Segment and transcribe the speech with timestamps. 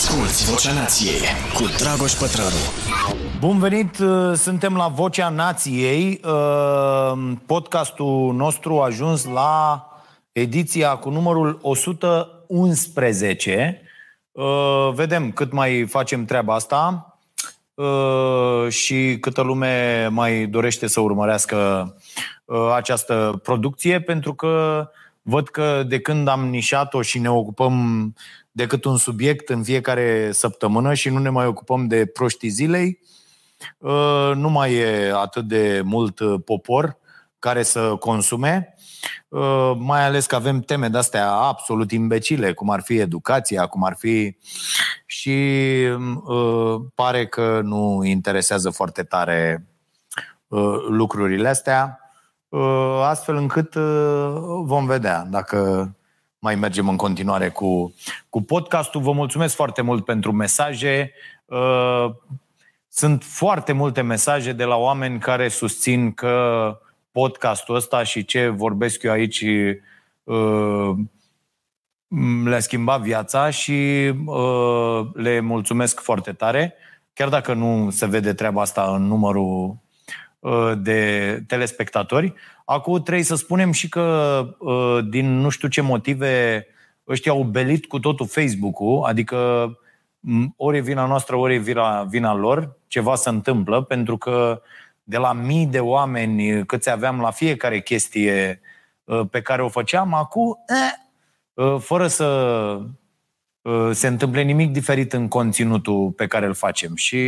[0.00, 1.20] Asculți Vocea Nației
[1.54, 2.56] cu Dragoș Pătrălu.
[3.38, 6.20] Bun venit, uh, suntem la Vocea Nației.
[6.24, 7.12] Uh,
[7.46, 9.84] podcastul nostru a ajuns la
[10.32, 13.82] ediția cu numărul 111.
[14.32, 17.14] Uh, vedem cât mai facem treaba asta
[18.68, 21.94] și câtă lume mai dorește să urmărească
[22.74, 24.86] această producție, pentru că
[25.22, 28.14] văd că de când am nișat-o și ne ocupăm
[28.60, 33.00] decât un subiect în fiecare săptămână și nu ne mai ocupăm de proștii zilei.
[33.78, 36.98] Uh, nu mai e atât de mult uh, popor
[37.38, 38.74] care să consume,
[39.28, 43.94] uh, mai ales că avem teme de-astea absolut imbecile, cum ar fi educația, cum ar
[43.98, 44.36] fi
[45.06, 45.36] și
[46.94, 49.66] pare că nu interesează foarte tare
[50.88, 52.00] lucrurile astea,
[53.02, 53.74] astfel încât
[54.64, 55.90] vom vedea dacă
[56.40, 57.94] mai mergem în continuare cu,
[58.28, 59.00] cu podcastul.
[59.00, 61.12] Vă mulțumesc foarte mult pentru mesaje.
[61.44, 62.10] Uh,
[62.88, 66.78] sunt foarte multe mesaje de la oameni care susțin că
[67.12, 69.44] podcastul ăsta și ce vorbesc eu aici
[70.24, 70.90] uh,
[72.44, 76.74] le-a schimbat viața și uh, le mulțumesc foarte tare.
[77.12, 79.78] Chiar dacă nu se vede treaba asta în numărul
[80.76, 82.34] de telespectatori.
[82.72, 84.00] Acum trebuie să spunem și că
[84.60, 86.66] ă, din nu știu ce motive
[87.08, 89.70] ăștia au belit cu totul Facebook-ul, adică
[90.56, 94.62] ori e vina noastră, ori e vina, vina lor, ceva se întâmplă, pentru că
[95.02, 98.60] de la mii de oameni câți aveam la fiecare chestie
[99.08, 102.80] ă, pe care o făceam, acum, eh, fără să
[103.92, 106.94] se întâmple nimic diferit în conținutul pe care îl facem.
[106.94, 107.18] Și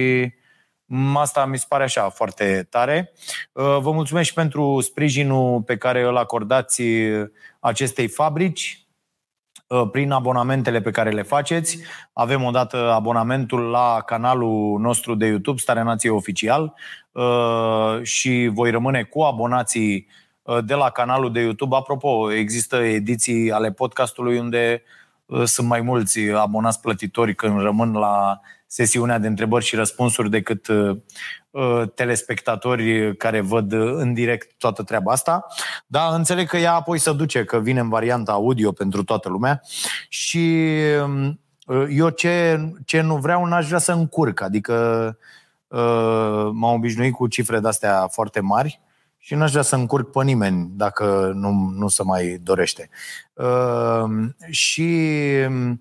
[1.15, 3.12] Asta mi se pare așa foarte tare.
[3.53, 6.83] Uh, vă mulțumesc și pentru sprijinul pe care îl acordați
[7.61, 8.87] acestei fabrici
[9.67, 11.79] uh, prin abonamentele pe care le faceți.
[12.12, 16.75] Avem odată abonamentul la canalul nostru de YouTube, Starea Nației Oficial,
[17.12, 20.06] uh, și voi rămâne cu abonații
[20.65, 21.77] de la canalul de YouTube.
[21.77, 24.83] Apropo, există ediții ale podcastului unde
[25.45, 28.41] sunt mai mulți abonați plătitori când rămân la
[28.72, 30.97] sesiunea de întrebări și răspunsuri decât uh,
[31.50, 35.47] uh, telespectatori care văd în direct toată treaba asta.
[35.87, 39.60] Da, înțeleg că ea apoi se duce, că vine în varianta audio pentru toată lumea
[40.09, 40.69] și
[41.05, 45.19] um, uh, eu ce, ce nu vreau n-aș vrea să încurc, adică
[45.66, 48.81] uh, m-am obișnuit cu cifre de-astea foarte mari
[49.19, 52.89] și n-aș vrea să încurc pe nimeni dacă nu, nu se mai dorește.
[53.34, 54.04] Uh,
[54.50, 54.91] și
[55.49, 55.77] Uh,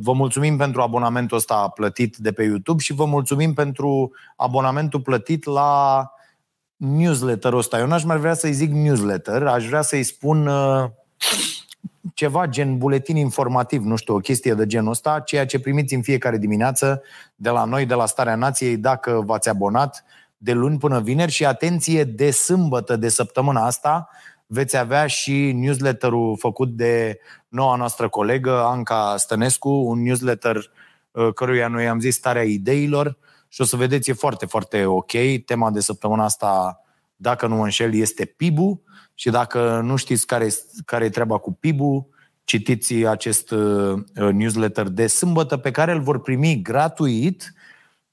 [0.00, 5.44] vă mulțumim pentru abonamentul ăsta plătit de pe YouTube și vă mulțumim pentru abonamentul plătit
[5.44, 6.10] la
[6.76, 7.78] newsletterul ăsta.
[7.78, 10.84] Eu n-aș mai vrea să-i zic newsletter, aș vrea să-i spun uh,
[12.14, 16.02] ceva gen buletin informativ, nu știu, o chestie de genul ăsta, ceea ce primiți în
[16.02, 17.02] fiecare dimineață
[17.34, 20.04] de la noi, de la Starea Nației, dacă v-ați abonat
[20.36, 24.08] de luni până vineri și atenție de sâmbătă de săptămâna asta,
[24.54, 30.70] veți avea și newsletterul făcut de noua noastră colegă, Anca Stănescu, un newsletter
[31.10, 33.16] uh, căruia noi am zis starea ideilor
[33.48, 35.12] și o să vedeți, e foarte, foarte ok.
[35.46, 36.80] Tema de săptămâna asta,
[37.16, 38.82] dacă nu mă înșel, este PIB-ul
[39.14, 40.48] și dacă nu știți care,
[40.84, 42.06] care e treaba cu PIB-ul,
[42.44, 47.54] citiți acest uh, newsletter de sâmbătă pe care îl vor primi gratuit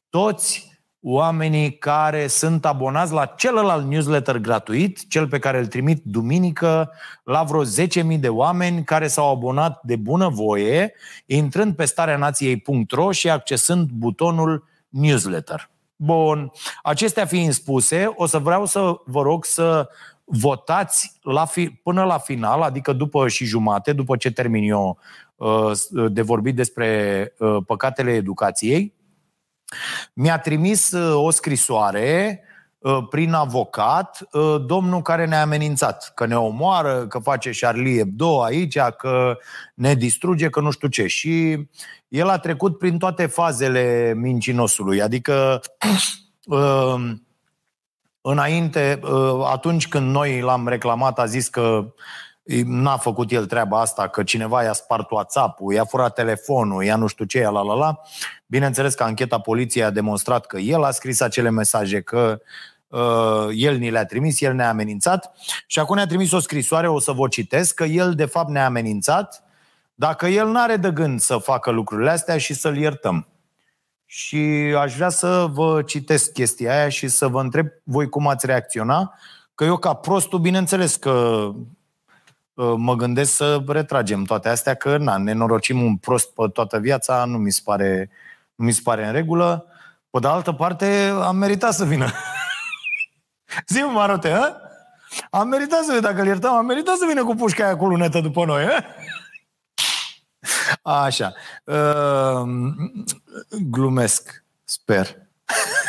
[0.10, 0.71] toți
[1.02, 6.92] oamenii care sunt abonați la celălalt newsletter gratuit, cel pe care îl trimit duminică,
[7.24, 10.94] la vreo 10.000 de oameni care s-au abonat de bunăvoie,
[11.26, 15.70] intrând pe stareanației.ro și accesând butonul newsletter.
[15.96, 16.52] Bun.
[16.84, 19.90] Acestea fiind spuse, o să vreau să vă rog să
[20.24, 24.98] votați la fi, până la final, adică după și jumate, după ce termin eu
[25.36, 25.72] uh,
[26.10, 28.94] de vorbit despre uh, păcatele educației,
[30.14, 32.42] mi-a trimis uh, o scrisoare
[32.78, 38.44] uh, prin avocat uh, domnul care ne-a amenințat, că ne omoară, că face Charlie Hebdo
[38.44, 39.38] aici, că
[39.74, 41.08] ne distruge, că nu știu ce.
[41.08, 41.68] Și
[42.08, 45.62] el a trecut prin toate fazele mincinosului, adică
[48.22, 49.00] înainte,
[49.46, 51.94] atunci când noi l-am reclamat, a zis că
[52.66, 57.08] n-a făcut el treaba asta, că cineva i-a spart WhatsApp-ul, i-a furat telefonul, i-a nu
[57.08, 58.00] știu ce, la la la.
[58.46, 62.42] Bineînțeles că ancheta poliției a demonstrat că el a scris acele mesaje, că
[62.88, 65.32] uh, el ni le-a trimis, el ne-a amenințat
[65.68, 68.66] și acum ne-a trimis o scrisoare, o să vă citesc, că el de fapt ne-a
[68.66, 69.44] amenințat
[69.96, 73.28] dacă el nu are de gând să facă lucrurile astea și să-l iertăm.
[74.06, 74.38] Și
[74.78, 79.14] aș vrea să vă citesc chestia aia și să vă întreb voi cum ați reacționa,
[79.56, 81.48] că eu ca prostul, bineînțeles că
[82.78, 87.26] mă gândesc să retragem toate astea, că na, ne norocim un prost pe toată viața,
[87.26, 88.10] nu mi se pare,
[88.56, 89.66] nu mi se pare în regulă.
[90.10, 92.12] Pe de altă parte, am meritat să vină.
[93.68, 94.56] Zi-mă, Marote, hă?
[95.30, 97.88] Am meritat să vină, dacă îl iertăm, am meritat să vină cu pușca aia cu
[97.88, 98.84] lunetă după noi, hă?
[101.04, 101.34] Așa.
[101.64, 102.42] Uh,
[103.70, 105.18] glumesc, sper.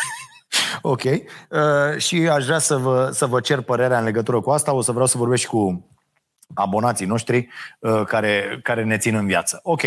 [0.82, 1.02] ok.
[1.02, 4.72] Uh, și aș vrea să vă, să vă cer părerea în legătură cu asta.
[4.72, 5.91] O să vreau să vorbesc și cu
[6.54, 9.60] abonații noștri uh, care, care ne țin în viață.
[9.62, 9.82] Ok.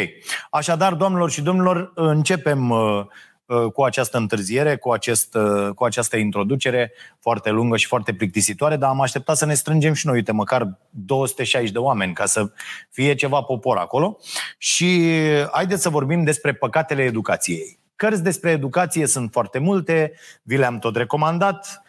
[0.50, 3.06] Așadar, doamnelor și domnilor, începem uh,
[3.46, 5.38] uh, cu această întârziere, cu, acest,
[5.76, 10.06] cu această introducere foarte lungă și foarte plictisitoare, dar am așteptat să ne strângem și
[10.06, 12.52] noi, uite, măcar 260 de oameni ca să
[12.92, 14.18] fie ceva popor acolo.
[14.58, 15.12] Și
[15.52, 17.80] haideți să vorbim despre păcatele educației.
[17.96, 21.82] Cărți despre educație sunt foarte multe, vi le-am tot recomandat.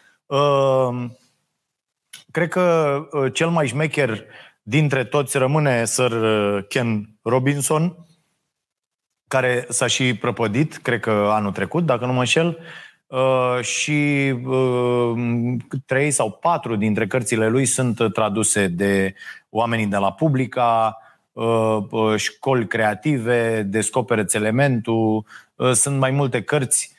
[2.31, 2.99] Cred că
[3.33, 4.25] cel mai șmecher
[4.69, 7.95] dintre toți rămâne Sir uh, Ken Robinson,
[9.27, 12.59] care s-a și prăpădit, cred că anul trecut, dacă nu mă înșel,
[13.07, 15.13] uh, și uh,
[15.85, 19.13] trei sau patru dintre cărțile lui sunt traduse de
[19.49, 20.97] oamenii de la Publica,
[22.15, 25.25] școli creative, Descopereți elementul,
[25.73, 26.95] sunt mai multe cărți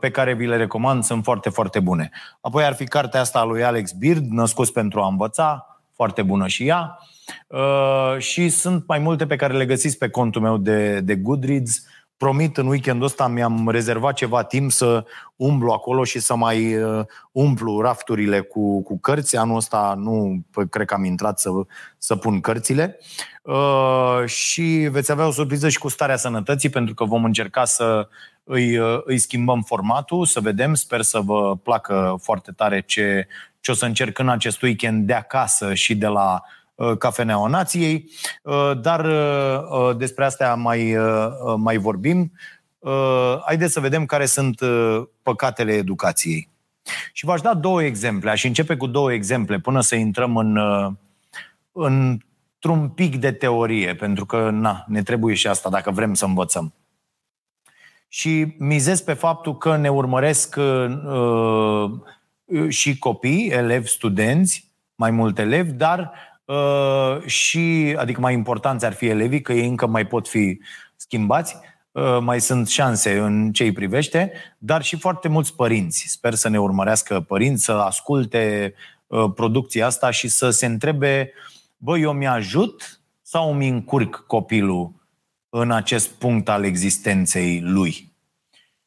[0.00, 2.10] pe care vi le recomand, sunt foarte, foarte bune.
[2.40, 6.46] Apoi ar fi cartea asta a lui Alex Beard, Născuți pentru a învăța, foarte bună
[6.46, 6.98] și ea.
[7.46, 11.82] Uh, și sunt mai multe pe care le găsiți pe contul meu de, de Goodreads.
[12.16, 15.04] Promit, în weekendul ăsta mi-am rezervat ceva timp să
[15.36, 19.36] umblu acolo și să mai uh, umplu rafturile cu, cu cărți.
[19.36, 21.50] Anul ăsta nu cred că am intrat să,
[21.98, 22.98] să pun cărțile.
[23.42, 28.08] Uh, și veți avea o surpriză și cu starea sănătății, pentru că vom încerca să
[28.44, 30.74] îi, uh, îi schimbăm formatul, să vedem.
[30.74, 33.26] Sper să vă placă foarte tare ce,
[33.64, 36.42] ce o să încerc în acest weekend de acasă și de la
[36.74, 38.10] uh, Cafeneaua Nației,
[38.42, 40.96] uh, dar uh, despre astea mai,
[41.56, 42.32] mai vorbim.
[43.44, 44.60] Haideți să vedem care sunt
[45.22, 46.48] păcatele educației.
[47.12, 48.30] Și v-aș da două exemple.
[48.30, 50.58] Aș începe cu două exemple până să intrăm în,
[51.72, 56.74] într-un pic de teorie, pentru că na, ne trebuie și asta dacă vrem să învățăm.
[58.08, 61.90] Și mizez pe faptul că ne urmăresc uh,
[62.68, 66.12] și copii, elevi, studenți, mai mulți elevi, dar
[66.44, 70.60] uh, și, adică mai importanți ar fi elevii, că ei încă mai pot fi
[70.96, 71.56] schimbați,
[71.90, 76.04] uh, mai sunt șanse în ce îi privește, dar și foarte mulți părinți.
[76.08, 78.74] Sper să ne urmărească părinți, să asculte
[79.06, 81.32] uh, producția asta și să se întrebe,
[81.76, 84.92] băi, eu mi-ajut sau mi încurc copilul
[85.48, 88.13] în acest punct al existenței lui?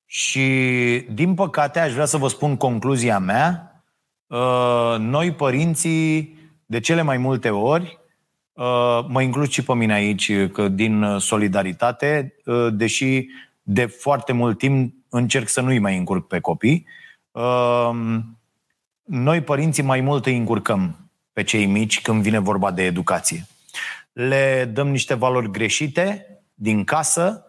[0.09, 0.47] Și,
[1.11, 3.81] din păcate, aș vrea să vă spun concluzia mea.
[4.27, 7.99] Uh, noi, părinții, de cele mai multe ori,
[8.53, 13.25] uh, mă includ și pe mine aici, că din solidaritate, uh, deși
[13.61, 16.85] de foarte mult timp încerc să nu-i mai încurc pe copii,
[19.03, 23.45] noi, părinții, mai mult îi încurcăm pe cei mici când vine vorba de educație.
[24.13, 27.45] Le dăm niște valori greșite din casă,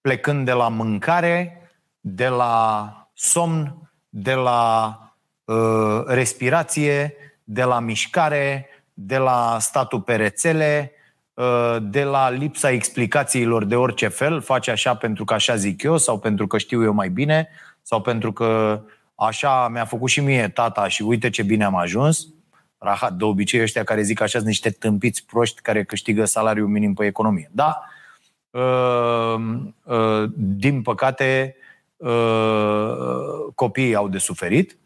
[0.00, 1.59] plecând de la mâncare,
[2.00, 4.98] de la somn, de la
[5.44, 7.14] uh, respirație,
[7.44, 10.92] de la mișcare, de la statul pe rețele,
[11.34, 15.96] uh, de la lipsa explicațiilor de orice fel, face așa pentru că așa zic eu
[15.96, 17.48] sau pentru că știu eu mai bine
[17.82, 18.80] sau pentru că
[19.14, 22.26] așa mi-a făcut și mie tata și uite ce bine am ajuns.
[22.78, 26.94] Rahat, de obicei ăștia care zic așa sunt niște tâmpiți proști care câștigă salariul minim
[26.94, 27.50] pe economie.
[27.52, 27.82] Da,
[28.50, 29.34] uh,
[29.84, 31.68] uh, din păcate, Uh,
[33.54, 34.78] copiii au de suferit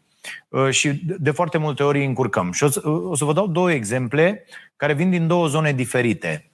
[0.49, 2.51] uh, și de foarte multe ori îi încurcăm.
[2.51, 4.45] Și o să, o să vă dau două exemple
[4.75, 6.51] care vin din două zone diferite.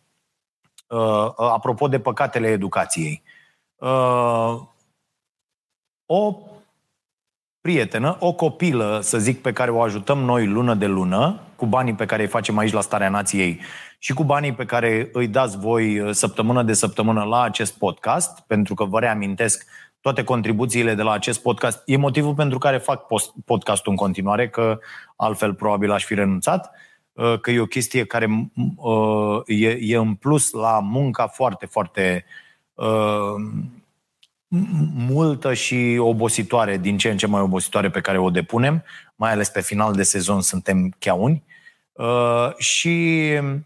[0.88, 3.24] Uh, apropo de păcatele educației.
[6.06, 6.38] O
[7.62, 11.94] prietenă, o copilă, să zic, pe care o ajutăm noi lună de lună, cu banii
[11.94, 13.60] pe care îi facem aici la Starea Nației
[14.00, 18.74] și cu banii pe care îi dați voi săptămână de săptămână la acest podcast, pentru
[18.74, 19.65] că vă reamintesc,
[20.01, 21.81] toate contribuțiile de la acest podcast.
[21.86, 23.05] E motivul pentru care fac
[23.46, 24.79] podcastul în continuare, că
[25.15, 26.72] altfel probabil aș fi renunțat,
[27.13, 32.25] uh, că e o chestie care uh, e, e în plus la munca foarte, foarte
[32.74, 33.36] uh,
[35.08, 38.84] multă și obositoare, din ce în ce mai obositoare pe care o depunem,
[39.15, 41.43] mai ales pe final de sezon suntem cheauni.
[42.58, 43.60] Și Uh,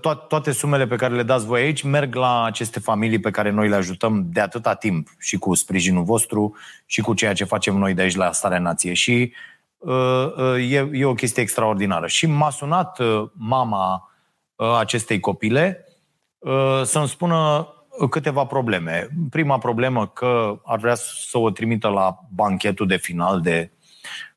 [0.00, 3.50] to- toate sumele pe care le dați voi aici merg la aceste familii pe care
[3.50, 7.76] noi le ajutăm de atâta timp și cu sprijinul vostru și cu ceea ce facem
[7.76, 8.92] noi de aici la Starea Nație.
[8.92, 9.32] Și
[9.76, 12.06] uh, uh, e, e o chestie extraordinară.
[12.06, 14.10] Și m-a sunat uh, mama
[14.78, 15.84] acestei copile
[16.84, 17.68] să-mi spună
[18.10, 19.08] câteva probleme.
[19.30, 23.70] Prima problemă că ar vrea să o trimită la banchetul de final de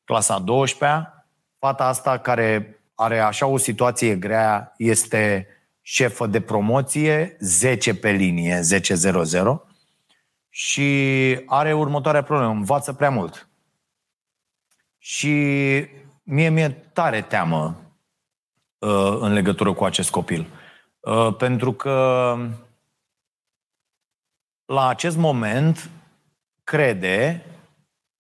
[0.04, 1.26] clasa 12-a.
[1.60, 5.48] Fata asta care are așa o situație grea este
[5.82, 9.60] șefă de promoție, 10 pe linie, 10-0-0
[10.50, 13.50] și are următoarea problemă, învață prea mult.
[14.98, 15.34] Și
[16.24, 17.82] mie mi-e tare teamă
[18.78, 20.48] uh, în legătură cu acest copil.
[21.00, 22.36] Uh, pentru că
[24.66, 25.90] la acest moment
[26.64, 27.46] crede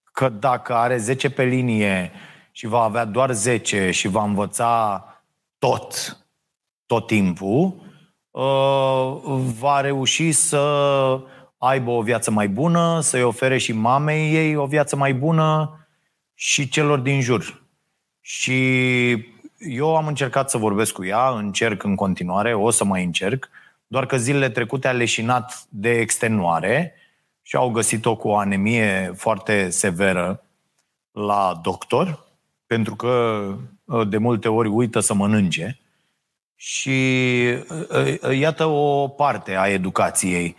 [0.03, 2.11] că dacă are 10 pe linie
[2.59, 5.03] și va avea doar 10 și va învăța
[5.57, 6.17] tot,
[6.85, 7.73] tot timpul,
[8.31, 9.17] uh,
[9.59, 10.59] va reuși să
[11.57, 15.79] aibă o viață mai bună, să-i ofere și mamei ei o viață mai bună
[16.33, 17.63] și celor din jur.
[18.21, 19.11] Și
[19.57, 23.49] eu am încercat să vorbesc cu ea, încerc în continuare, o să mai încerc,
[23.87, 26.93] doar că zilele trecute a leșinat de extenuare
[27.41, 30.43] și au găsit-o cu o anemie foarte severă
[31.11, 32.27] la doctor,
[32.69, 33.43] pentru că
[33.89, 35.79] ă, de multe ori uită să mănânce.
[36.55, 36.99] Și
[37.91, 40.55] ă, ă, iată o parte a educației.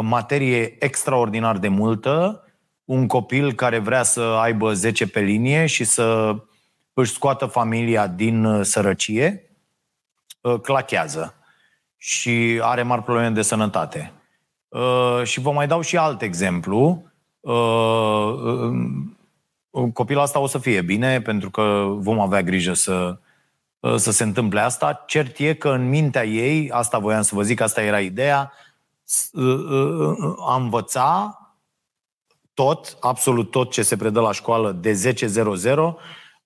[0.00, 2.44] Materie extraordinar de multă,
[2.84, 6.36] un copil care vrea să aibă 10 pe linie și să
[6.92, 9.50] își scoată familia din sărăcie,
[10.62, 11.34] clachează
[11.96, 14.12] și are mari probleme de sănătate.
[14.68, 17.12] Uh, și vă mai dau și alt exemplu.
[19.74, 23.18] Uh, uh, copilul asta o să fie bine, pentru că vom avea grijă să,
[23.96, 25.04] să se întâmple asta.
[25.06, 28.52] Cert e că în mintea ei, asta voiam să vă zic, asta era ideea,
[30.46, 31.38] a învăța
[32.54, 35.14] tot, absolut tot ce se predă la școală de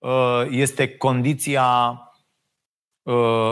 [0.01, 2.03] 10.00 este condiția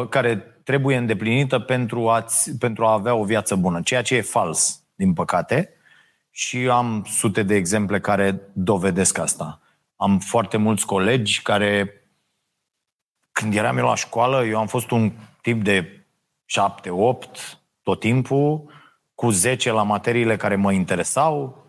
[0.09, 2.25] care trebuie îndeplinită pentru a,
[2.59, 5.71] pentru a avea o viață bună, ceea ce e fals, din păcate.
[6.30, 9.61] Și am sute de exemple care dovedesc asta.
[9.96, 11.92] Am foarte mulți colegi care,
[13.32, 16.06] când eram eu la școală, eu am fost un tip de
[16.44, 18.70] 7, 8 tot timpul,
[19.14, 21.64] cu 10 la materiile care mă interesau,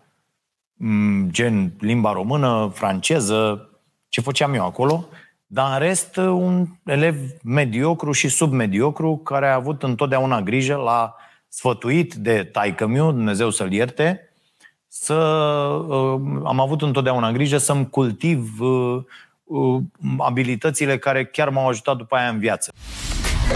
[0.74, 3.68] mm, gen limba română, franceză,
[4.08, 5.08] ce făceam eu acolo.
[5.46, 11.14] Dar în rest, un elev mediocru și submediocru care a avut întotdeauna grijă la
[11.48, 14.27] sfătuit de taică Dumnezeu să-l ierte,
[14.88, 19.02] să, uh, am avut întotdeauna grijă să-mi cultiv uh,
[19.44, 19.82] uh,
[20.18, 22.72] abilitățile care chiar m-au ajutat după aia în viață.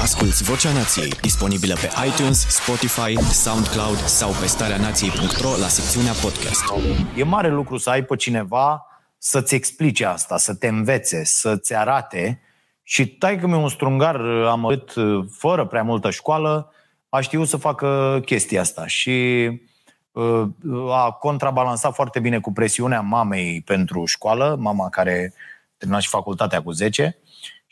[0.00, 6.64] Asculți Vocea Nației, disponibilă pe iTunes, Spotify, SoundCloud sau pe starea nației.ro la secțiunea podcast.
[7.16, 8.86] E mare lucru să ai pe cineva
[9.18, 12.40] să-ți explice asta, să te învețe, să-ți arate
[12.82, 14.92] și tai că mi un strungar amărât
[15.30, 16.72] fără prea multă școală
[17.08, 19.58] a știut să facă chestia asta și uh,
[20.90, 25.34] a contrabalansat foarte bine cu presiunea mamei pentru școală, mama care
[25.76, 27.16] termina și facultatea cu 10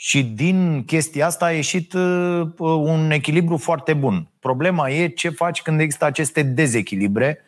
[0.03, 4.29] și din chestia asta a ieșit uh, un echilibru foarte bun.
[4.39, 7.39] Problema e ce faci când există aceste dezechilibre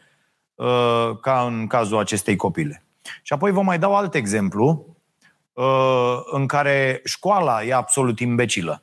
[0.54, 2.84] uh, ca în cazul acestei copile.
[3.22, 4.96] Și apoi vă mai dau alt exemplu
[5.52, 8.82] uh, în care școala e absolut imbecilă.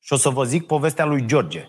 [0.00, 1.64] Și o să vă zic povestea lui George.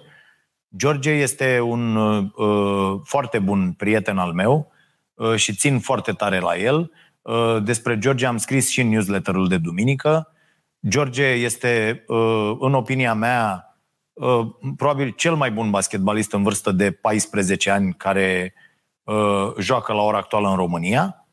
[0.78, 4.72] George este un uh, foarte bun prieten al meu
[5.14, 6.92] uh, și țin foarte tare la el.
[7.22, 10.34] Uh, despre George am scris și în newsletterul de duminică.
[10.88, 13.76] George este, uh, în opinia mea,
[14.14, 18.54] uh, probabil cel mai bun basketbalist în vârstă de 14 ani care
[19.04, 21.26] uh, joacă la ora actuală în România.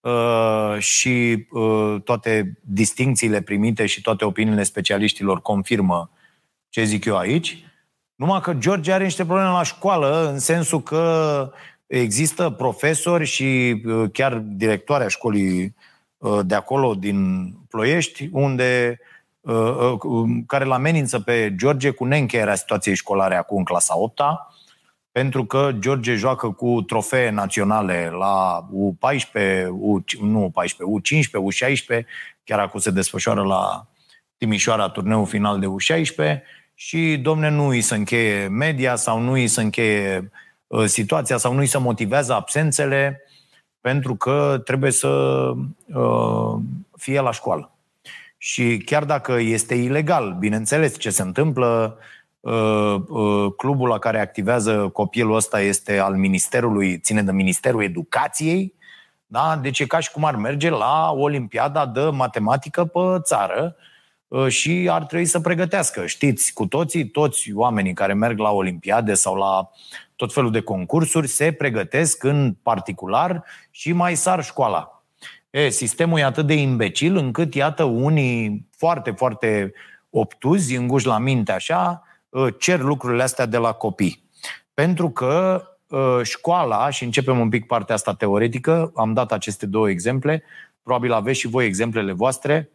[0.00, 6.10] Uh, și uh, toate distincțiile primite și toate opiniile specialiștilor confirmă
[6.68, 7.64] ce zic eu aici.
[8.16, 11.50] Numai că George are niște probleme la școală, în sensul că
[11.86, 15.74] există profesori și uh, chiar directoarea școlii
[16.42, 19.00] de acolo, din Ploiești, unde
[20.46, 24.54] care îl amenință pe George cu neîncheierea situației școlare acum în clasa 8 -a,
[25.12, 32.04] pentru că George joacă cu trofee naționale la U14, U, nu U14, U15, U16,
[32.44, 33.86] chiar acum se desfășoară la
[34.36, 36.40] Timișoara turneul final de U16
[36.78, 40.30] și, domne, nu îi se încheie media sau nu îi se încheie
[40.66, 43.20] uh, situația sau nu îi se motivează absențele
[43.80, 45.08] pentru că trebuie să
[45.86, 46.54] uh,
[46.96, 47.70] fie la școală.
[48.38, 51.98] Și chiar dacă este ilegal, bineînțeles ce se întâmplă,
[52.46, 58.74] Uh, uh, clubul la care activează copilul ăsta este al Ministerului, ține de Ministerul Educației,
[59.26, 59.58] da?
[59.62, 63.76] Deci e ca și cum ar merge la Olimpiada de matematică pe țară,
[64.48, 66.06] și ar trebui să pregătească.
[66.06, 69.70] Știți, cu toții, toți oamenii care merg la olimpiade sau la
[70.16, 75.02] tot felul de concursuri se pregătesc în particular și mai sar școala.
[75.50, 79.72] E, sistemul e atât de imbecil încât, iată, unii foarte, foarte
[80.10, 82.02] obtuzi, înguși la minte așa,
[82.58, 84.24] cer lucrurile astea de la copii.
[84.74, 85.62] Pentru că
[86.22, 90.42] școala, și începem un pic partea asta teoretică, am dat aceste două exemple,
[90.82, 92.70] probabil aveți și voi exemplele voastre,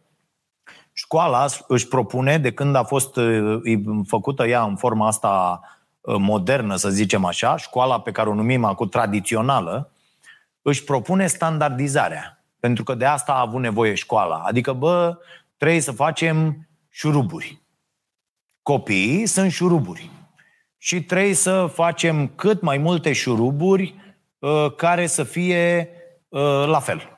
[0.92, 3.18] școala își propune, de când a fost
[4.06, 5.60] făcută ea în forma asta
[6.18, 9.92] modernă, să zicem așa, școala pe care o numim acum tradițională,
[10.62, 12.44] își propune standardizarea.
[12.60, 14.36] Pentru că de asta a avut nevoie școala.
[14.36, 15.18] Adică, bă,
[15.56, 17.62] trebuie să facem șuruburi.
[18.62, 20.10] Copiii sunt șuruburi.
[20.78, 23.94] Și trebuie să facem cât mai multe șuruburi
[24.38, 25.88] uh, care să fie
[26.28, 27.11] uh, la fel.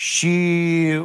[0.00, 0.28] Și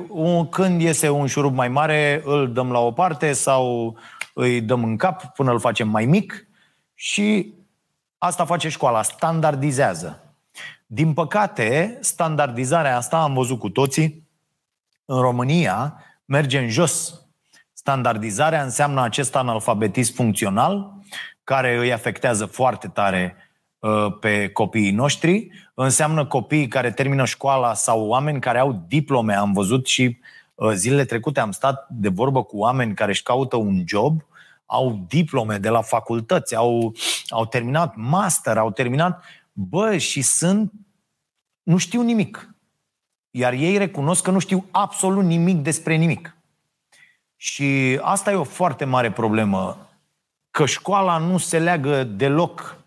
[0.10, 3.96] un, când iese un șurub mai mare, îl dăm la o parte sau
[4.34, 6.48] îi dăm în cap până îl facem mai mic
[6.94, 7.54] și
[8.18, 10.36] asta face școala, standardizează.
[10.86, 14.28] Din păcate, standardizarea asta, am văzut cu toții,
[15.06, 17.22] în România merge în jos.
[17.74, 20.94] Standardizarea înseamnă acest analfabetism funcțional,
[21.44, 23.45] care îi afectează foarte tare uh,
[24.20, 25.50] pe copiii noștri.
[25.74, 29.34] Înseamnă copii care termină școala sau oameni care au diplome.
[29.34, 30.18] Am văzut și
[30.56, 34.26] uh, zilele trecute am stat de vorbă cu oameni care își caută un job,
[34.66, 36.96] au diplome de la facultăți, au,
[37.28, 39.24] au terminat master, au terminat
[39.58, 40.72] Bă, și sunt,
[41.64, 42.50] nu știu nimic.
[43.32, 46.38] Iar ei recunosc că nu știu absolut nimic despre nimic.
[47.36, 49.90] Și asta e o foarte mare problemă,
[50.52, 52.85] că școala nu se leagă deloc uh,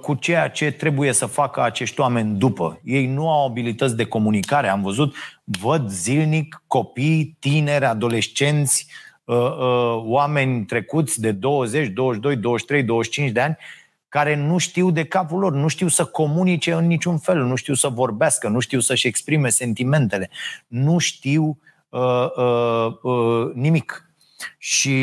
[0.00, 2.80] cu ceea ce trebuie să facă acești oameni după.
[2.84, 4.68] Ei nu au abilități de comunicare.
[4.68, 8.86] Am văzut, văd zilnic copii, tineri, adolescenți,
[9.24, 13.56] uh, uh, oameni trecuți de 20, 22, 23, 25 de ani
[14.10, 17.74] care nu știu de capul lor, nu știu să comunice în niciun fel, nu știu
[17.74, 20.30] să vorbească, nu știu să-și exprime sentimentele,
[20.66, 24.09] nu știu uh, uh, uh, nimic.
[24.58, 24.98] Și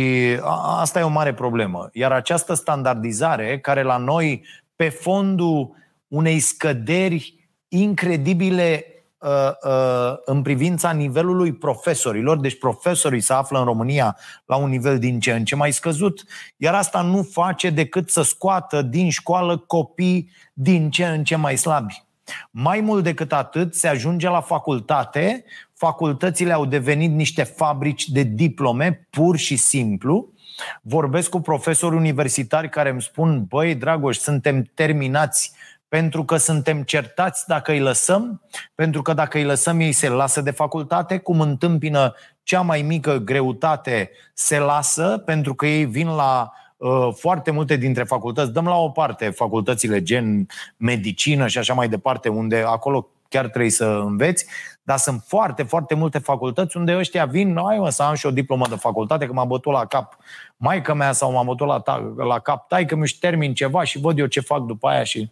[0.79, 1.89] asta e o mare problemă.
[1.93, 4.45] Iar această standardizare, care la noi,
[4.75, 5.75] pe fondul
[6.07, 8.85] unei scăderi incredibile
[9.19, 14.99] Uh, uh, în privința nivelului profesorilor, deci profesorii se află în România la un nivel
[14.99, 16.23] din ce în ce mai scăzut,
[16.57, 21.57] iar asta nu face decât să scoată din școală copii din ce în ce mai
[21.57, 22.03] slabi.
[22.51, 25.43] Mai mult decât atât, se ajunge la facultate,
[25.77, 30.33] facultățile au devenit niște fabrici de diplome, pur și simplu.
[30.81, 35.51] Vorbesc cu profesori universitari care îmi spun, băi, Dragoș, suntem terminați
[35.89, 38.41] pentru că suntem certați dacă îi lăsăm,
[38.75, 42.13] pentru că dacă îi lăsăm ei se lasă de facultate, cum întâmpină
[42.43, 48.03] cea mai mică greutate se lasă, pentru că ei vin la uh, foarte multe dintre
[48.03, 53.47] facultăți, dăm la o parte facultățile gen medicină și așa mai departe, unde acolo chiar
[53.47, 54.45] trebuie să înveți,
[54.83, 58.31] dar sunt foarte, foarte multe facultăți unde ăștia vin, noi mă, să am și o
[58.31, 60.17] diplomă de facultate, că m-a bătut la cap
[60.57, 63.99] maica mea sau m-a bătut la, ta, la cap tai, că mi-și termin ceva și
[63.99, 65.31] văd eu ce fac după aia și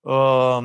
[0.00, 0.58] Uh,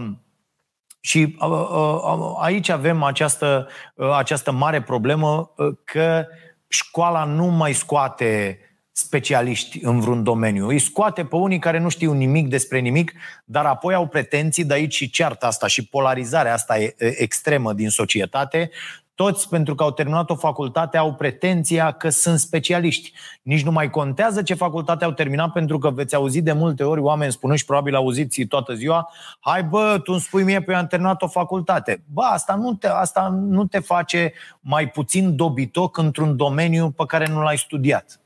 [1.00, 3.68] și uh, uh, aici avem această,
[4.16, 6.28] această mare problemă că
[6.68, 8.60] școala nu mai scoate
[8.98, 10.68] specialiști în vreun domeniu.
[10.68, 13.14] Îi scoate pe unii care nu știu nimic despre nimic,
[13.46, 18.70] dar apoi au pretenții, de aici și cearta asta și polarizarea asta extremă din societate,
[19.16, 23.14] toți, pentru că au terminat o facultate, au pretenția că sunt specialiști.
[23.42, 27.02] Nici nu mai contează ce facultate au terminat, pentru că veți auzi de multe ori
[27.02, 30.78] oameni spunând și probabil auziți toată ziua, hai bă, tu îmi spui mie că eu
[30.78, 32.04] am terminat o facultate.
[32.14, 37.28] Bă, asta nu te, asta nu te face mai puțin dobitoc într-un domeniu pe care
[37.28, 38.20] nu l-ai studiat.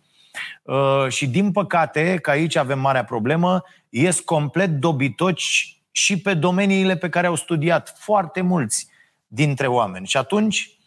[0.64, 6.98] Uh, și din păcate, că aici avem marea problemă, ies complet dobitoci și pe domeniile
[6.98, 8.88] pe care au studiat foarte mulți
[9.28, 10.08] dintre oameni.
[10.08, 10.80] Și atunci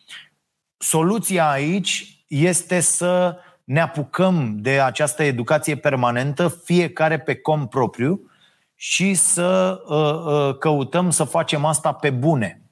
[0.83, 8.31] Soluția aici este să ne apucăm de această educație permanentă, fiecare pe cont propriu,
[8.75, 12.63] și să uh, uh, căutăm să facem asta pe bune.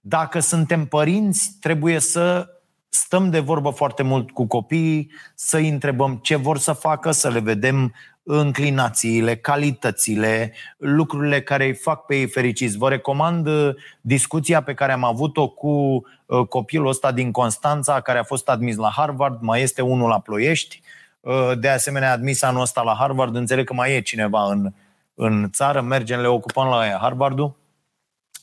[0.00, 2.48] Dacă suntem părinți, trebuie să
[2.88, 7.28] stăm de vorbă foarte mult cu copiii, să îi întrebăm ce vor să facă, să
[7.28, 12.76] le vedem înclinațiile, calitățile, lucrurile care îi fac pe ei fericiți.
[12.76, 18.18] Vă recomand uh, discuția pe care am avut-o cu uh, copilul ăsta din Constanța, care
[18.18, 20.82] a fost admis la Harvard, mai este unul la Ploiești,
[21.20, 24.72] uh, de asemenea admis anul ăsta la Harvard, înțeleg că mai e cineva în,
[25.14, 27.56] în țară, mergem, le ocupăm la Harvardul.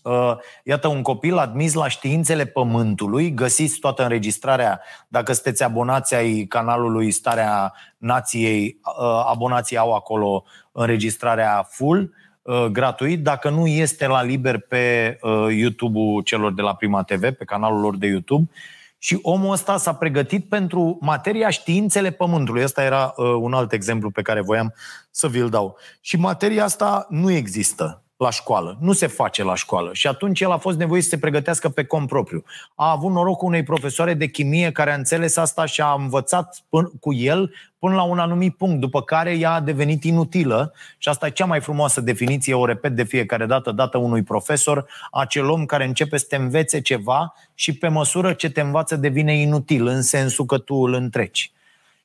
[0.03, 6.45] Uh, iată, un copil admis la științele pământului, găsiți toată înregistrarea, dacă sunteți abonați ai
[6.49, 14.23] canalului Starea Nației, uh, abonații au acolo înregistrarea full, uh, gratuit, dacă nu este la
[14.23, 15.17] liber pe
[15.49, 18.49] YouTube-ul celor de la Prima TV, pe canalul lor de YouTube.
[18.97, 22.63] Și omul ăsta s-a pregătit pentru materia științele pământului.
[22.63, 24.73] Ăsta era un alt exemplu pe care voiam
[25.11, 25.77] să vi-l dau.
[26.01, 28.77] Și materia asta nu există la școală.
[28.79, 29.89] Nu se face la școală.
[29.93, 32.43] Și atunci el a fost nevoit să se pregătească pe cont propriu.
[32.75, 36.63] A avut noroc cu unei profesoare de chimie care a înțeles asta și a învățat
[36.99, 41.27] cu el până la un anumit punct, după care ea a devenit inutilă și asta
[41.27, 45.65] e cea mai frumoasă definiție, o repet de fiecare dată, dată unui profesor, acel om
[45.65, 50.01] care începe să te învețe ceva și pe măsură ce te învață devine inutil, în
[50.01, 51.51] sensul că tu îl întreci.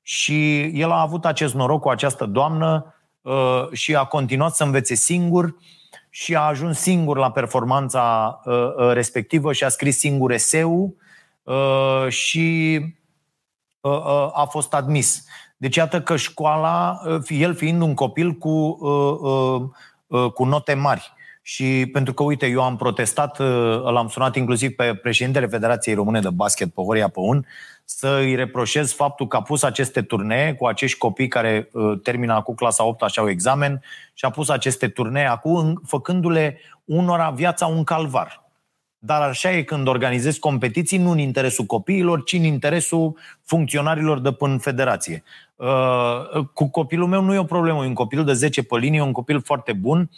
[0.03, 4.95] Și el a avut acest noroc cu această doamnă uh, și a continuat să învețe
[4.95, 5.55] singur,
[6.11, 10.95] și a ajuns singur la performanța uh, uh, respectivă și a scris singur eseu
[11.43, 12.81] uh, și
[14.33, 15.25] a fost admis.
[15.57, 18.79] Deci iată că școala, el fiind un copil cu,
[20.35, 23.39] cu note mari, și pentru că, uite, eu am protestat,
[23.83, 27.47] l-am sunat inclusiv pe președintele Federației Române de Basket, pe Horia Păun,
[27.91, 32.33] să îi reproșez faptul că a pus aceste turnee cu acești copii care uh, termină
[32.33, 33.83] acum clasa 8 așa au examen
[34.15, 38.45] și a pus aceste turnee acum făcându-le unora viața un calvar.
[38.99, 44.33] Dar așa e când organizezi competiții, nu în interesul copiilor, ci în interesul funcționarilor de
[44.33, 45.23] până federație.
[45.57, 48.99] Uh, cu copilul meu nu e o problemă, e un copil de 10 pe linie,
[48.99, 50.11] e un copil foarte bun.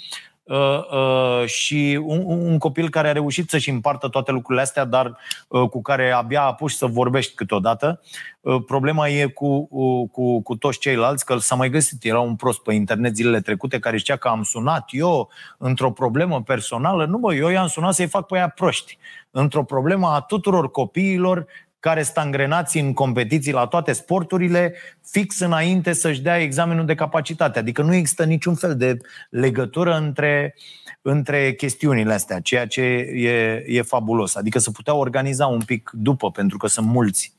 [0.51, 0.57] Uh,
[0.91, 5.17] uh, și un, un copil care a reușit să-și împartă toate lucrurile astea, dar
[5.49, 8.01] uh, cu care abia apuci să vorbești câteodată.
[8.41, 12.37] Uh, problema e cu, uh, cu, cu toți ceilalți, că s-a mai găsit, era un
[12.37, 17.07] prost pe internet zilele trecute care zicea că am sunat eu într-o problemă personală.
[17.07, 18.99] Nu, bă, eu i-am sunat să-i fac pe aia proști.
[19.31, 21.47] Într-o problemă a tuturor copiilor
[21.81, 24.75] care sunt angrenați în competiții la toate sporturile,
[25.11, 27.59] fix înainte să-și dea examenul de capacitate.
[27.59, 28.97] Adică nu există niciun fel de
[29.31, 30.55] legătură între,
[31.03, 34.35] între chestiunile astea, ceea ce e, e fabulos.
[34.35, 37.39] Adică să putea organiza un pic după, pentru că sunt mulți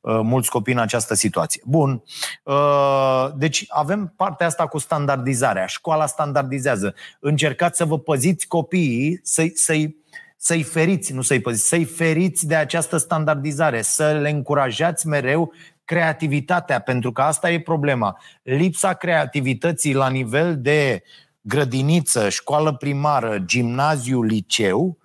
[0.00, 1.62] uh, mulți copii în această situație.
[1.64, 2.02] Bun.
[2.42, 5.66] Uh, deci avem partea asta cu standardizarea.
[5.66, 6.94] Școala standardizează.
[7.20, 9.96] Încercați să vă păziți copiii, să-i, să-i
[10.42, 15.52] să-i feriți, nu să-i păziți, să-i feriți de această standardizare, să le încurajați mereu
[15.84, 18.20] creativitatea, pentru că asta e problema.
[18.42, 21.02] Lipsa creativității la nivel de
[21.40, 24.98] grădiniță, școală primară, gimnaziu, liceu,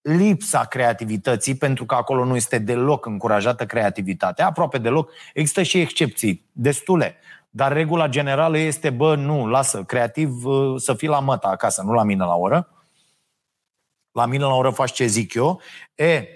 [0.00, 5.10] lipsa creativității, pentru că acolo nu este deloc încurajată creativitatea, aproape deloc.
[5.34, 7.16] Există și excepții, destule.
[7.50, 11.92] Dar regula generală este, bă, nu, lasă, creativ uh, să fii la măta acasă, nu
[11.92, 12.68] la mine la oră
[14.12, 15.60] la mine la oră faci ce zic eu,
[15.94, 16.26] e,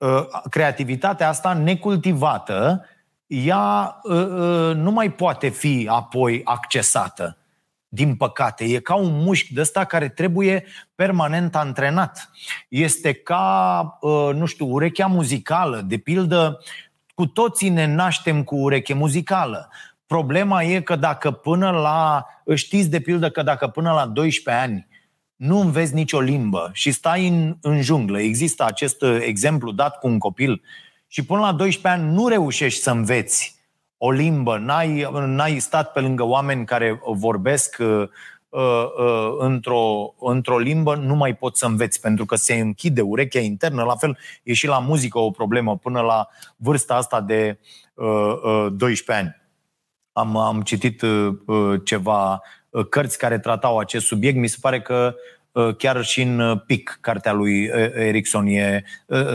[0.00, 2.84] ă, creativitatea asta necultivată,
[3.26, 7.34] ea ă, ă, nu mai poate fi apoi accesată.
[7.92, 10.64] Din păcate, e ca un mușchi de ăsta care trebuie
[10.94, 12.30] permanent antrenat.
[12.68, 13.98] Este ca,
[14.34, 15.80] nu știu, urechea muzicală.
[15.80, 16.60] De pildă,
[17.14, 19.70] cu toții ne naștem cu ureche muzicală.
[20.06, 24.88] Problema e că dacă până la, știți de pildă că dacă până la 12 ani
[25.40, 28.20] nu înveți nicio limbă și stai în, în junglă.
[28.20, 30.62] Există acest uh, exemplu dat cu un copil
[31.06, 33.58] și până la 12 ani nu reușești să înveți
[33.96, 38.08] o limbă, n-ai, n-ai stat pe lângă oameni care vorbesc uh,
[38.48, 43.40] uh, uh, într-o, într-o limbă, nu mai poți să înveți pentru că se închide urechea
[43.40, 43.82] internă.
[43.82, 47.58] La fel e și la muzică o problemă până la vârsta asta de
[47.94, 49.36] uh, uh, 12 ani.
[50.12, 52.40] Am, am citit uh, uh ceva uh,
[52.90, 54.36] cărți care tratau acest subiect.
[54.36, 55.14] Mi se pare că
[55.52, 58.84] Uh, chiar și în uh, PIC, cartea lui uh, Erickson, e,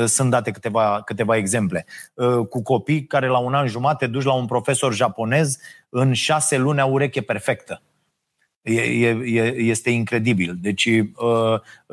[0.06, 1.86] sunt date câteva, câteva exemple.
[2.50, 5.58] Cu copii care la un an jumate duci la un profesor japonez,
[5.89, 7.82] în șase luni au ureche perfectă.
[8.65, 10.58] E, e, este incredibil.
[10.62, 10.89] Deci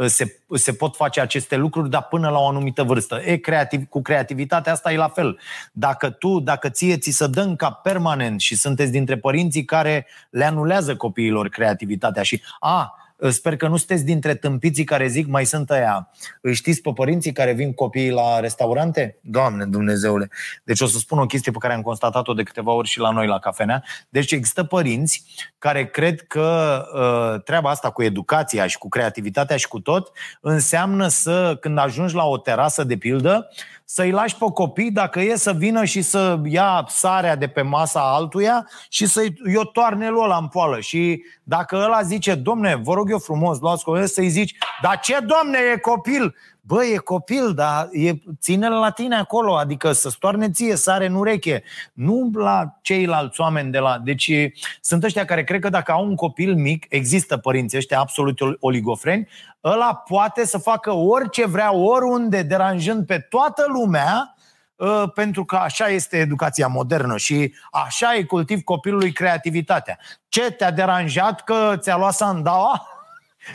[0.07, 3.21] se, se pot face aceste lucruri, dar până la o anumită vârstă.
[3.25, 5.39] E creativ, cu creativitatea asta e la fel.
[5.73, 10.07] Dacă tu, dacă ție ți se dă în cap permanent și sunteți dintre părinții care
[10.31, 12.97] le anulează copiilor creativitatea și a,
[13.31, 16.11] Sper că nu sunteți dintre tâmpiții care zic mai sunt ăia.
[16.41, 19.19] Îi știți pe părinții care vin copiii la restaurante?
[19.21, 20.31] Doamne Dumnezeule!
[20.65, 23.11] Deci o să spun o chestie pe care am constatat-o de câteva ori și la
[23.11, 23.85] noi la cafenea.
[24.09, 25.25] Deci există părinți
[25.59, 31.09] care cred că uh, treaba asta cu educația și cu creativitatea și cu tot înseamnă
[31.09, 33.49] să, când ajungi la o terasă de pildă,
[33.85, 38.01] să-i lași pe copii dacă e să vină și să ia sarea de pe masa
[38.01, 40.81] altuia și să-i o toarne lui ăla în poală.
[40.81, 45.19] Și dacă ăla zice, domne, vă rog eu frumos, luați copil, să-i zici, dar ce,
[45.19, 46.35] domne, e copil?
[46.65, 51.15] Bă, e copil, dar e, ține-l la tine acolo, adică să stoarne ție, sare în
[51.15, 53.99] ureche, nu la ceilalți oameni de la...
[54.05, 54.33] Deci
[54.81, 59.29] sunt ăștia care cred că dacă au un copil mic, există părinții ăștia absolut oligofreni,
[59.65, 64.35] ăla poate să facă orice vrea, oriunde, deranjând pe toată lumea,
[64.81, 69.99] ă, pentru că așa este educația modernă și așa e cultiv copilului creativitatea.
[70.29, 72.87] Ce te-a deranjat că ți-a luat sandaua?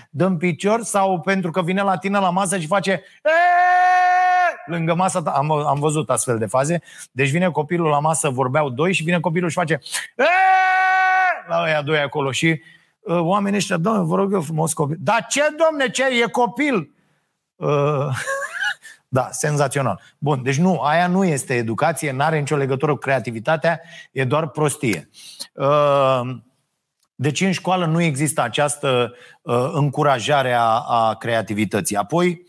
[0.10, 3.04] Dăm picior sau pentru că vine la tine la masă și face
[4.66, 5.32] lângă masa ta.
[5.32, 6.82] Am, am văzut astfel de faze.
[7.12, 9.80] Deci vine copilul la masă, vorbeau doi și vine copilul și face
[11.48, 12.62] la ăia doi acolo și
[13.00, 14.98] uh, oamenii ăștia, domnule, vă rog eu frumos copil.
[15.00, 16.04] Dar ce, domne, ce?
[16.24, 16.96] E copil!
[17.56, 18.08] Uh,
[19.18, 20.02] da, senzațional.
[20.18, 24.48] Bun, deci nu, aia nu este educație, nu are nicio legătură cu creativitatea, e doar
[24.48, 25.10] prostie.
[25.54, 26.22] Uh,
[27.20, 31.96] deci în școală nu există această uh, încurajare a, a creativității.
[31.96, 32.46] Apoi,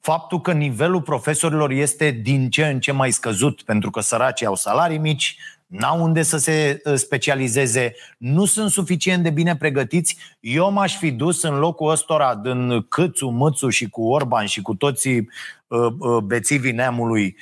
[0.00, 4.54] faptul că nivelul profesorilor este din ce în ce mai scăzut, pentru că săracii au
[4.54, 5.36] salarii mici,
[5.78, 10.16] n-au unde să se uh, specializeze, nu sunt suficient de bine pregătiți.
[10.40, 14.74] Eu m-aș fi dus în locul ăstora din Câțu, Mățu și cu Orban și cu
[14.74, 15.28] toții
[15.66, 17.36] uh, uh, bețivii neamului,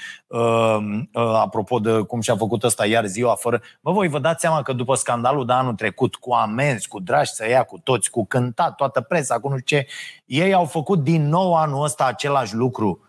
[1.15, 3.61] apropo de cum și-a făcut ăsta iar ziua fără...
[3.81, 7.31] Bă, voi vă dați seama că după scandalul de anul trecut, cu amenzi, cu dragi
[7.31, 9.87] să ia cu toți, cu cântat, toată presa, cu nu știu ce,
[10.25, 13.01] ei au făcut din nou anul ăsta același lucru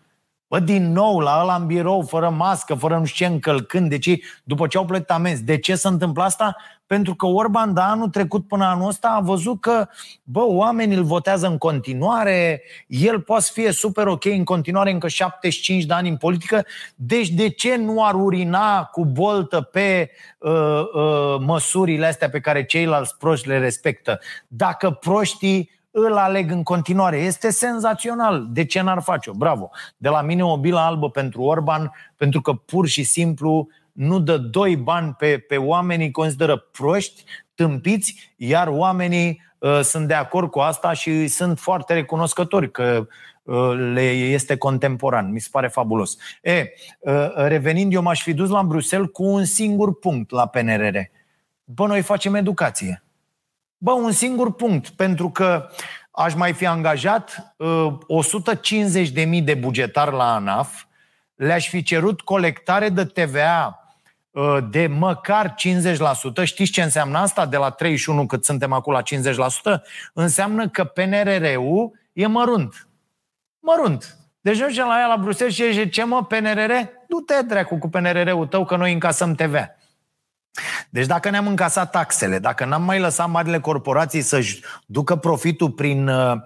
[0.54, 3.88] Bă, din nou, la ăla în birou, fără mască, fără nu știu ce încălcând.
[3.88, 5.42] Deci, după ce au plătit amenzi.
[5.42, 6.56] De ce se întâmplă asta?
[6.86, 9.88] Pentru că Orban, de anul trecut până anul ăsta, a văzut că,
[10.22, 15.08] bă, oamenii îl votează în continuare, el poate să fie super ok în continuare încă
[15.08, 16.64] 75 de ani în politică,
[16.94, 20.52] deci de ce nu ar urina cu boltă pe uh,
[20.94, 24.20] uh, măsurile astea pe care ceilalți proști le respectă?
[24.48, 27.16] Dacă proștii îl aleg în continuare.
[27.16, 28.46] Este senzațional.
[28.50, 29.32] De ce n-ar face-o?
[29.32, 29.70] Bravo.
[29.96, 34.36] De la mine o bilă albă pentru Orban, pentru că pur și simplu nu dă
[34.36, 40.58] doi bani pe, pe oamenii consideră proști, tâmpiți, iar oamenii uh, sunt de acord cu
[40.58, 43.06] asta și sunt foarte recunoscători că
[43.42, 45.32] uh, le este contemporan.
[45.32, 46.16] Mi se pare fabulos.
[46.42, 50.96] E, uh, revenind, eu m-aș fi dus la Bruxelles cu un singur punct la PNRR.
[51.64, 53.03] Bă, noi facem educație.
[53.84, 55.68] Bă, un singur punct, pentru că
[56.10, 57.92] aș mai fi angajat uh,
[59.36, 60.84] 150.000 de bugetari la ANAF,
[61.34, 63.84] le-aș fi cerut colectare de TVA
[64.30, 65.54] uh, de măcar
[66.40, 66.42] 50%.
[66.42, 67.46] Știți ce înseamnă asta?
[67.46, 69.80] De la 31 cât suntem acum la 50%?
[70.12, 72.88] Înseamnă că PNRR-ul e mărunt.
[73.58, 74.16] Mărunt.
[74.40, 76.72] Deci nu la ea la Bruxelles și zice, ce mă, PNRR?
[77.08, 79.74] Du-te dracu cu PNRR-ul tău că noi încasăm TVA.
[80.90, 86.08] Deci dacă ne-am încasat taxele, dacă n-am mai lăsat marile corporații să-și ducă profitul prin,
[86.08, 86.36] uh,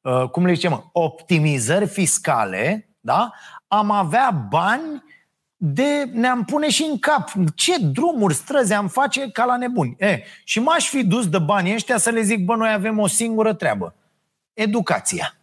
[0.00, 3.32] uh, cum le zicem, optimizări fiscale, da?
[3.68, 5.02] am avea bani
[5.56, 9.96] de ne-am pune și în cap ce drumuri, străzi am face ca la nebuni.
[9.98, 13.06] E, și m-aș fi dus de banii ăștia să le zic, bă, noi avem o
[13.06, 13.94] singură treabă.
[14.52, 15.36] Educația.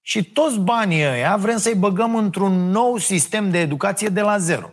[0.00, 4.70] Și toți banii ăia vrem să-i băgăm într-un nou sistem de educație de la zero.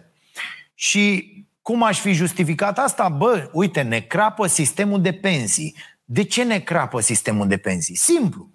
[0.74, 1.32] Și
[1.68, 3.10] cum aș fi justificat asta?
[3.10, 5.76] Bă, uite, ne crapă sistemul de pensii.
[6.04, 7.96] De ce ne crapă sistemul de pensii?
[7.96, 8.52] Simplu.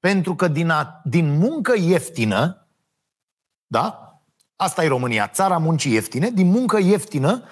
[0.00, 2.68] Pentru că din, a, din muncă ieftină,
[3.66, 4.18] da?
[4.56, 7.44] Asta e România, țara muncii ieftine, din muncă ieftină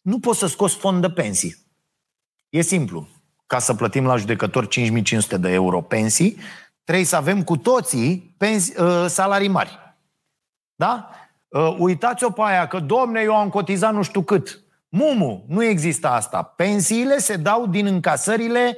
[0.00, 1.56] nu poți să scoți fond de pensii.
[2.48, 3.08] E simplu.
[3.46, 6.36] Ca să plătim la judecător 5500 de euro pensii,
[6.84, 9.78] trebuie să avem cu toții pensi, uh, salarii mari.
[10.74, 11.10] Da?
[11.50, 14.60] Uh, uitați-o pe aia că, domne, eu am cotizat nu știu cât.
[14.88, 16.42] Mumu, nu există asta.
[16.42, 18.76] Pensiile se dau din încasările,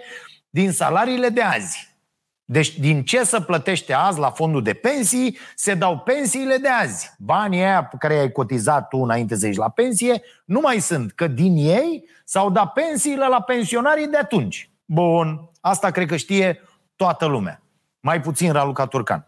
[0.50, 1.90] din salariile de azi.
[2.44, 7.10] Deci din ce să plătește azi la fondul de pensii, se dau pensiile de azi.
[7.18, 11.12] Banii aia pe care ai cotizat tu înainte să ieși la pensie, nu mai sunt,
[11.12, 14.70] că din ei s-au dat pensiile la pensionarii de atunci.
[14.84, 16.60] Bun, asta cred că știe
[16.96, 17.62] toată lumea.
[18.00, 19.26] Mai puțin Raluca Turcan.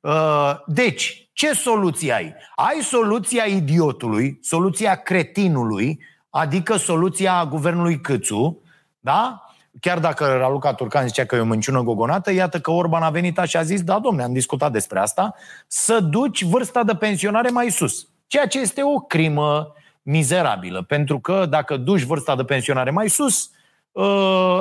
[0.00, 2.34] Uh, deci, ce soluție ai?
[2.56, 8.62] Ai soluția idiotului, soluția cretinului, adică soluția guvernului Câțu,
[9.00, 9.48] da?
[9.80, 13.40] Chiar dacă Raluca Turcan zicea că e o minciună gogonată, iată că Orban a venit
[13.44, 15.34] și a zis, da, domne, am discutat despre asta,
[15.66, 18.08] să duci vârsta de pensionare mai sus.
[18.26, 23.44] Ceea ce este o crimă mizerabilă, pentru că dacă duci vârsta de pensionare mai sus,
[23.44, 23.50] ă,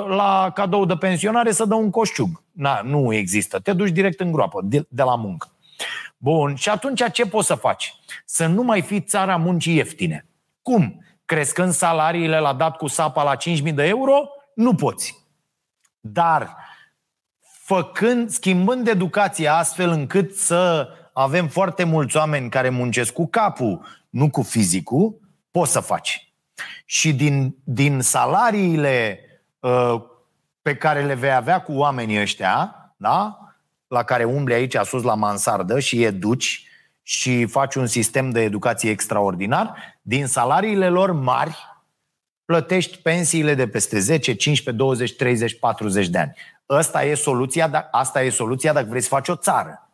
[0.07, 2.43] la cadou de pensionare să dă un coșciug.
[2.51, 3.59] Na, nu există.
[3.59, 5.47] Te duci direct în groapă, de, de la muncă.
[6.17, 7.95] Bun, și atunci ce poți să faci?
[8.25, 10.25] Să nu mai fii țara muncii ieftine.
[10.61, 11.03] Cum?
[11.25, 13.35] Crescând salariile la dat cu sapa la
[13.67, 14.13] 5.000 de euro?
[14.55, 15.25] Nu poți.
[15.99, 16.55] Dar
[17.63, 24.29] făcând, schimbând educația astfel încât să avem foarte mulți oameni care muncesc cu capul, nu
[24.29, 25.19] cu fizicul,
[25.51, 26.32] poți să faci.
[26.85, 29.19] Și din, din salariile
[29.59, 30.01] uh,
[30.61, 33.37] pe care le vei avea cu oamenii ăștia, da?
[33.87, 36.67] la care umbli aici sus la mansardă și educi
[37.01, 41.57] și faci un sistem de educație extraordinar, din salariile lor mari
[42.45, 46.33] plătești pensiile de peste 10, 15, 20, 30, 40 de ani.
[46.65, 49.89] Asta e soluția, da, asta e soluția dacă vrei să faci o țară.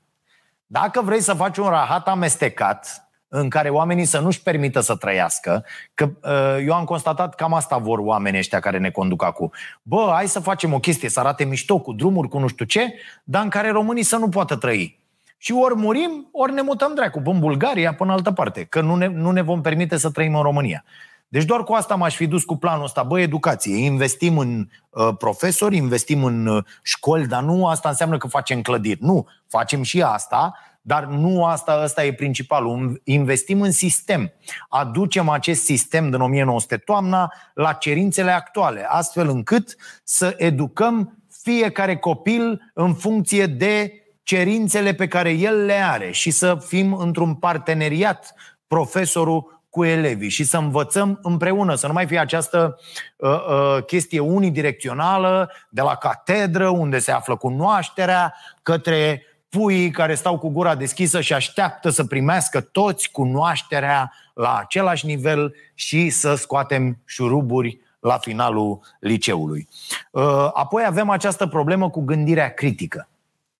[0.66, 5.66] Dacă vrei să faci un rahat amestecat, în care oamenii să nu-și permită să trăiască,
[5.94, 9.52] că uh, eu am constatat cam asta vor oamenii ăștia care ne conduc acum.
[9.82, 12.94] Bă, hai să facem o chestie, să arate mișto cu drumuri, cu nu știu ce,
[13.24, 15.00] dar în care românii să nu poată trăi.
[15.38, 18.96] Și ori murim, ori ne mutăm dracu, în Bulgaria, până în altă parte, că nu
[18.96, 20.84] ne, nu ne vom permite să trăim în România.
[21.28, 23.04] Deci doar cu asta m-aș fi dus cu planul ăsta.
[23.04, 28.28] Bă, educație, investim în uh, profesori, investim în uh, școli, dar nu asta înseamnă că
[28.28, 29.04] facem clădiri.
[29.04, 33.02] Nu, facem și asta, dar nu asta, asta e principalul.
[33.04, 34.32] Investim în sistem.
[34.70, 42.72] Aducem acest sistem din 1900 toamna la cerințele actuale, astfel încât să educăm fiecare copil
[42.74, 48.34] în funcție de cerințele pe care el le are și să fim într-un parteneriat
[48.68, 52.80] profesorul cu elevii și să învățăm împreună, să nu mai fie această
[53.18, 60.38] uh, uh, chestie unidirecțională de la catedră, unde se află cunoașterea, către puii care stau
[60.38, 66.98] cu gura deschisă și așteaptă să primească toți cunoașterea la același nivel și să scoatem
[67.06, 69.68] șuruburi la finalul liceului.
[70.12, 73.10] Uh, apoi avem această problemă cu gândirea critică.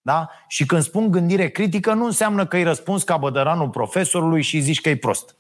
[0.02, 0.30] Da?
[0.48, 4.82] Și când spun gândire critică, nu înseamnă că îi răspuns ca bădăranul profesorului și zici
[4.82, 5.36] că e prost.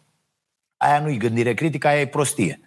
[0.78, 2.60] Aia nu-i gândire critică, aia e prostie.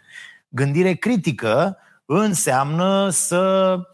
[0.48, 3.84] Gândire critică înseamnă să uh,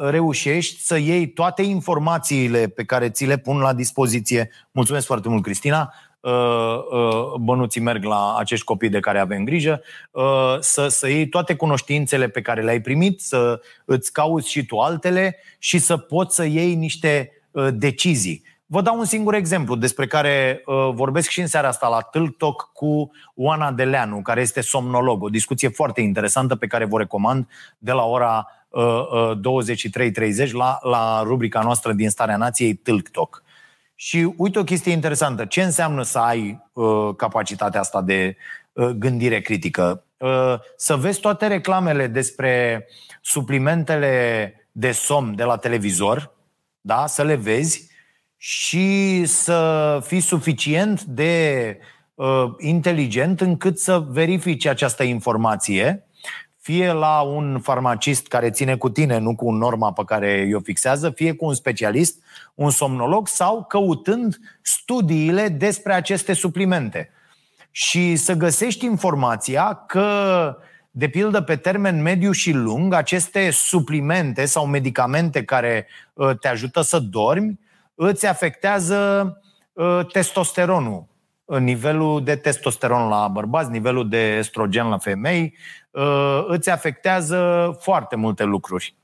[0.00, 4.50] reușești să iei toate informațiile pe care ți le pun la dispoziție.
[4.70, 5.94] Mulțumesc foarte mult, Cristina.
[6.20, 9.82] Uh, uh, bănuții merg la acești copii de care avem grijă,
[10.60, 15.36] să, să iei toate cunoștințele pe care le-ai primit, să îți cauți și tu altele
[15.58, 17.30] și să poți să iei niște
[17.70, 18.44] decizii.
[18.68, 22.36] Vă dau un singur exemplu despre care uh, vorbesc și în seara asta la Tâlc
[22.36, 25.22] Talk cu Oana Deleanu, care este somnolog.
[25.22, 30.78] O discuție foarte interesantă pe care vă recomand de la ora uh, uh, 23.30 la,
[30.82, 33.42] la rubrica noastră din Starea Nației Tâlc Talk.
[33.94, 35.44] Și uite o chestie interesantă.
[35.44, 38.36] Ce înseamnă să ai uh, capacitatea asta de
[38.72, 40.04] uh, gândire critică?
[40.16, 42.86] Uh, să vezi toate reclamele despre
[43.22, 46.34] suplimentele de somn de la televizor,
[46.80, 47.06] da?
[47.06, 47.90] să le vezi
[48.36, 51.78] și să fii suficient de
[52.14, 56.06] uh, inteligent încât să verifici această informație,
[56.66, 61.10] fie la un farmacist care ține cu tine, nu cu norma pe care o fixează,
[61.10, 62.22] fie cu un specialist,
[62.54, 67.10] un somnolog sau căutând studiile despre aceste suplimente.
[67.70, 70.56] Și să găsești informația că,
[70.90, 76.80] de pildă, pe termen mediu și lung, aceste suplimente sau medicamente care uh, te ajută
[76.80, 77.60] să dormi
[77.94, 79.32] îți afectează
[79.72, 81.04] uh, testosteronul,
[81.46, 85.56] nivelul de testosteron la bărbați, nivelul de estrogen la femei,
[85.90, 88.94] uh, îți afectează foarte multe lucruri.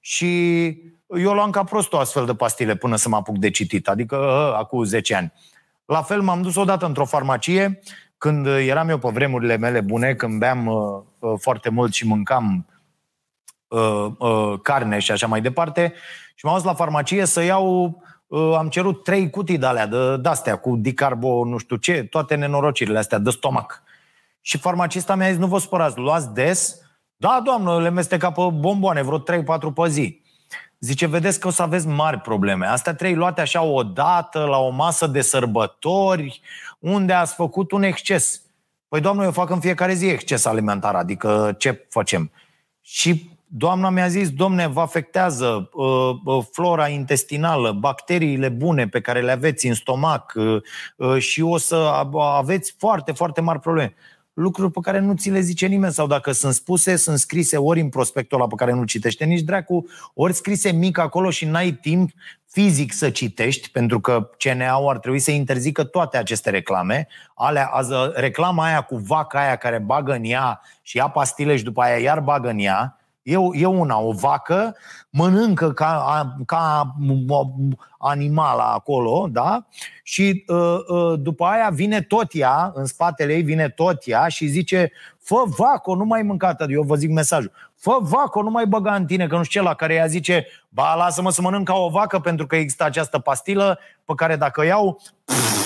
[0.00, 0.66] Și
[1.06, 4.16] eu luam ca prost o astfel de pastile până să mă apuc de citit, adică
[4.16, 5.32] uh, acum 10 ani.
[5.84, 7.80] La fel m-am dus odată într-o farmacie,
[8.18, 12.66] când eram eu pe vremurile mele bune, când beam uh, foarte mult și mâncam
[13.68, 15.92] uh, uh, carne și așa mai departe,
[16.34, 18.09] și m-am dus la farmacie să iau Uh,
[18.56, 22.98] am cerut trei cutii de alea, de, de-astea, cu dicarbo, nu știu ce, toate nenorocirile
[22.98, 23.82] astea, de stomac.
[24.40, 26.78] Și farmacista mi-a zis, nu vă spărați, luați des?
[27.16, 29.22] Da, doamnă, le mesteca pe bomboane, vreo 3-4
[29.74, 30.22] pe zi.
[30.78, 32.66] Zice, vedeți că o să aveți mari probleme.
[32.66, 36.40] Astea trei luate așa o dată, la o masă de sărbători,
[36.78, 38.42] unde ați făcut un exces.
[38.88, 42.30] Păi, doamnă, eu fac în fiecare zi exces alimentar, adică ce facem?
[42.80, 49.20] Și Doamna mi-a zis, domne, vă afectează uh, uh, flora intestinală, bacteriile bune pe care
[49.20, 50.56] le aveți în stomac uh,
[50.96, 53.94] uh, și o să aveți foarte, foarte mari probleme.
[54.32, 57.80] Lucruri pe care nu ți le zice nimeni sau dacă sunt spuse, sunt scrise ori
[57.80, 61.72] în prospectul ăla pe care nu citește nici dracu, ori scrise mic acolo și n-ai
[61.72, 62.10] timp
[62.46, 67.06] fizic să citești, pentru că CNA-ul ar trebui să interzică toate aceste reclame.
[67.34, 71.64] Alea, ază, reclama aia cu vaca aia care bagă în ea și ia pastile și
[71.64, 72.99] după aia iar bagă în ea,
[73.30, 74.76] E, e una, o vacă
[75.10, 76.94] mănâncă ca, ca
[77.98, 79.66] animala acolo, da?
[80.02, 84.46] Și uh, uh, după aia vine tot ea, în spatele ei vine tot ea și
[84.46, 88.94] zice Fă vaco, nu mai mâncat, eu vă zic mesajul Fă vaco, nu mai băga
[88.94, 91.74] în tine, că nu știu ce la care ea zice Ba, lasă-mă să mănânc ca
[91.74, 95.59] o vacă pentru că există această pastilă pe care dacă iau pff,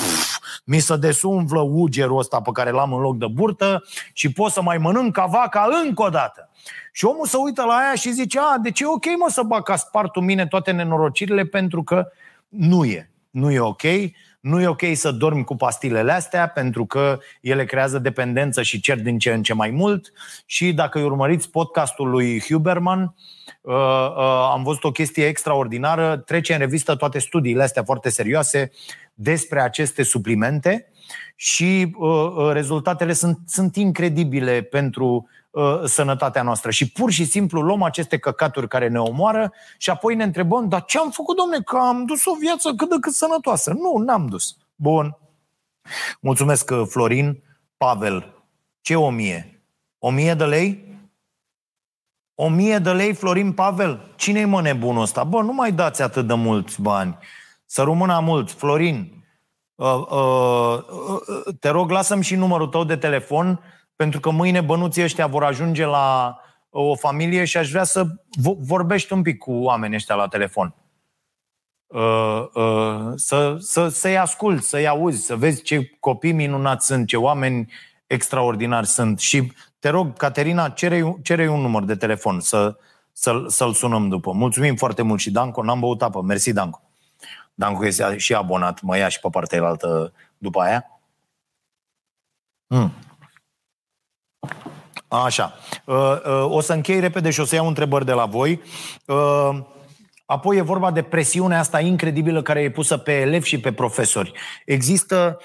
[0.65, 4.63] mi se desumflă ugerul ăsta pe care l-am în loc de burtă și pot să
[4.63, 6.51] mai mănânc ca vaca încă o dată.
[6.93, 9.63] Și omul se uită la aia și zice, a, deci e ok mă să bag
[9.63, 12.07] ca spartul mine toate nenorocirile pentru că
[12.49, 13.11] nu e.
[13.31, 13.83] Nu e ok.
[14.41, 19.01] Nu e ok să dormi cu pastilele astea pentru că ele creează dependență și cer
[19.01, 20.13] din ce în ce mai mult.
[20.47, 23.34] Și dacă îi urmăriți podcastul lui Huberman, uh, uh,
[24.53, 26.17] am văzut o chestie extraordinară.
[26.17, 28.71] Trece în revistă toate studiile astea foarte serioase
[29.15, 30.89] despre aceste suplimente
[31.37, 36.71] și uh, rezultatele sunt, sunt incredibile pentru Uh, sănătatea noastră.
[36.71, 40.85] Și pur și simplu luăm aceste căcaturi care ne omoară și apoi ne întrebăm, dar
[40.85, 43.73] ce am făcut, domne, că am dus o viață cât de cât sănătoasă?
[43.73, 44.57] Nu, n-am dus.
[44.75, 45.19] Bun.
[46.21, 47.43] Mulțumesc, uh, Florin.
[47.77, 48.45] Pavel,
[48.81, 49.63] ce o mie?
[49.99, 50.94] O mie de lei?
[52.35, 54.13] O mie de lei, Florin Pavel?
[54.17, 55.25] Cine-i mă nebunul ăsta?
[55.25, 57.19] Bă, nu mai dați atât de mulți bani.
[57.67, 58.51] Să rămână mult.
[58.51, 59.25] Florin,
[59.75, 63.61] uh, uh, uh, te rog, lasă-mi și numărul tău de telefon
[63.97, 66.39] pentru că mâine bănuții ăștia vor ajunge la
[66.71, 68.07] o familie și aș vrea să
[68.59, 70.75] vorbești un pic cu oamenii ăștia la telefon.
[71.87, 77.17] Uh, uh, să, să, să-i asculți, să-i auzi, să vezi ce copii minunați sunt, ce
[77.17, 77.73] oameni
[78.15, 79.19] extraordinari sunt.
[79.19, 82.77] Și te rog, Caterina, cere, cere un număr de telefon să,
[83.13, 84.33] să, să-l sunăm după.
[84.33, 86.23] Mulțumim foarte mult și Danco, n-am băut apă.
[86.23, 86.83] Mersi, Danco.
[87.55, 91.01] Danco este și abonat, mă ia și pe partea altă după aia.
[92.67, 92.93] Mm.
[95.09, 95.55] Așa.
[95.85, 95.95] Uh,
[96.25, 98.61] uh, o să închei repede și o să iau întrebări de la voi.
[100.27, 103.73] Uh, apoi e vorba de presiunea asta incredibilă care e pusă pe elevi și pe
[103.73, 104.33] profesori.
[104.65, 105.39] Există,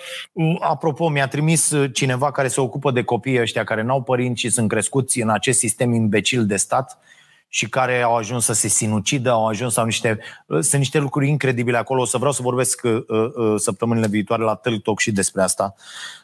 [0.59, 4.69] apropo, mi-a trimis cineva care se ocupă de copiii ăștia care n-au părinți și sunt
[4.69, 6.99] crescuți în acest sistem imbecil de stat
[7.47, 11.77] și care au ajuns să se sinucidă, au ajuns sau niște, sunt niște lucruri incredibile
[11.77, 12.01] acolo.
[12.01, 15.75] O să vreau să vorbesc uh, uh, săptămânile viitoare la Talk și despre asta.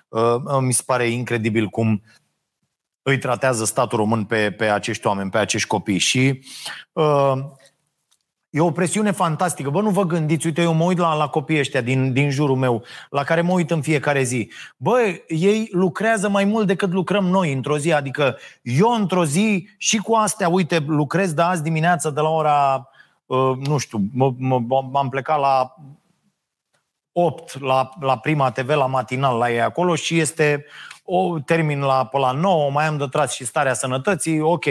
[0.08, 2.04] Uh, mi se pare incredibil cum
[3.02, 5.98] îi tratează statul român pe, pe acești oameni, pe acești copii.
[5.98, 6.44] Și
[6.92, 7.34] uh,
[8.56, 9.70] e o presiune fantastică.
[9.70, 12.56] Bă, nu vă gândiți, uite, eu mă uit la, la copiii ăștia din, din jurul
[12.56, 14.52] meu, la care mă uit în fiecare zi.
[14.78, 14.98] Bă,
[15.28, 17.94] ei lucrează mai mult decât lucrăm noi într-o zi.
[17.94, 22.90] Adică eu într-o zi și cu astea, uite, lucrez de azi dimineață de la ora,
[23.26, 24.02] uh, nu știu,
[24.92, 25.76] m-am plecat la
[27.12, 30.66] 8 la, la Prima TV, la matinal la ei acolo și este
[31.06, 34.66] o termin la, pe la 9, mai am de tras și starea sănătății, ok,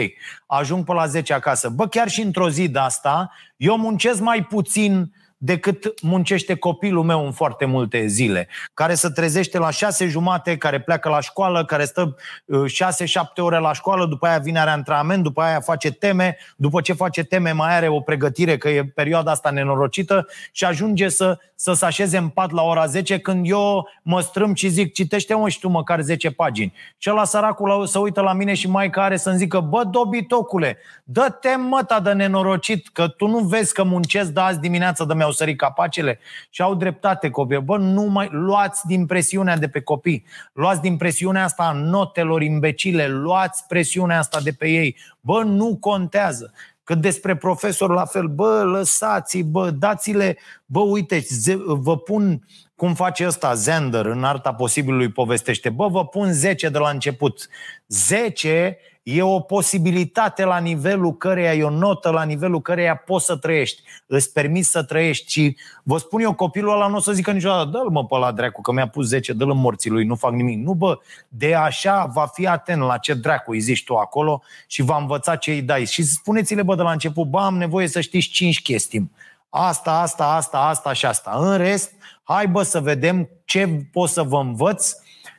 [0.45, 1.69] ajung pe la 10 acasă.
[1.69, 7.25] Bă, chiar și într-o zi de asta, eu muncesc mai puțin decât muncește copilul meu
[7.25, 11.85] în foarte multe zile, care se trezește la șase jumate, care pleacă la școală, care
[11.85, 12.15] stă
[12.45, 16.37] uh, șase, șapte ore la școală, după aia vine are antrenament, după aia face teme,
[16.55, 21.09] după ce face teme mai are o pregătire, că e perioada asta nenorocită și ajunge
[21.09, 24.93] să, să se așeze în pat la ora 10 când eu mă strâm și zic,
[24.93, 26.73] citește-mă și tu măcar 10 pagini.
[26.97, 31.55] Și la săracul să uită la mine și mai care să-mi zică, bă, dobitocule, dă-te
[31.55, 35.57] măta de nenorocit, că tu nu vezi că muncesc de azi dimineață de mi-au sărit
[35.57, 36.19] capacele
[36.49, 37.59] și au dreptate copii.
[37.59, 40.25] Bă, nu mai luați din presiunea de pe copii.
[40.53, 44.97] Luați din presiunea asta a notelor imbecile, luați presiunea asta de pe ei.
[45.19, 46.53] Bă, nu contează.
[46.83, 51.25] Cât despre profesor, la fel, bă, lăsați bă, dați-le, bă, uite,
[51.65, 56.77] vă pun, cum face ăsta, Zender, în arta posibilului povestește, bă, vă pun 10 de
[56.77, 57.49] la început.
[57.87, 58.77] 10
[59.07, 63.81] E o posibilitate la nivelul căreia e o notă la nivelul căreia poți să trăiești.
[64.07, 67.69] Îți permiți să trăiești și vă spun eu, copilul ăla nu o să zică niciodată,
[67.69, 70.31] dă-l mă pe la dracu, că mi-a pus 10, dă-l în morții lui, nu fac
[70.31, 70.63] nimic.
[70.63, 74.81] Nu bă, de așa va fi atent la ce dracu îi zici tu acolo și
[74.81, 75.85] va învăța ce îi dai.
[75.85, 79.11] Și spuneți-le bă de la început, bă, am nevoie să știți 5 chestii.
[79.49, 81.35] Asta, asta, asta, asta și asta.
[81.39, 81.91] În rest,
[82.23, 84.93] hai bă să vedem ce pot să vă învăț,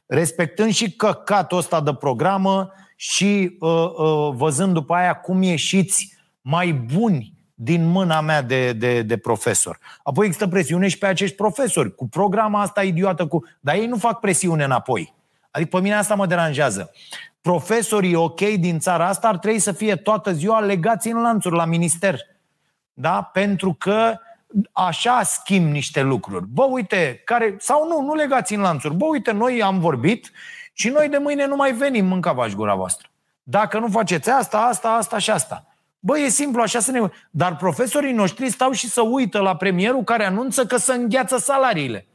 [0.07, 6.73] respectând și căcatul ăsta de programă, și uh, uh, văzând după aia cum ieșiți mai
[6.73, 9.79] buni din mâna mea de, de, de profesor.
[10.03, 13.45] Apoi există presiune și pe acești profesori, cu programa asta idiotă, cu...
[13.61, 15.15] dar ei nu fac presiune înapoi.
[15.51, 16.91] Adică pe mine asta mă deranjează.
[17.41, 21.65] Profesorii ok din țara asta ar trebui să fie toată ziua legați în lanțuri la
[21.65, 22.19] minister.
[22.93, 23.23] Da?
[23.23, 24.19] Pentru că
[24.73, 26.47] așa schimb niște lucruri.
[26.47, 28.95] Bă, uite, care, sau nu, nu legați în lanțuri.
[28.95, 30.31] Bă, uite, noi am vorbit
[30.79, 33.09] și noi de mâine nu mai venim, mânca v gura voastră.
[33.43, 35.67] Dacă nu faceți asta, asta, asta și asta.
[35.99, 37.11] Bă, e simplu, așa să ne...
[37.31, 42.07] Dar profesorii noștri stau și să uită la premierul care anunță că să îngheață salariile.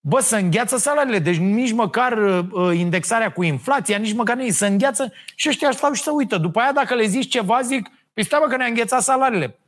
[0.00, 4.66] Bă, să îngheață salariile, deci nici măcar uh, indexarea cu inflația, nici măcar nici să
[4.66, 6.38] îngheață și ăștia stau și să uită.
[6.38, 9.58] După aia, dacă le zici ceva, zic, păi stai bă că ne-a înghețat salariile.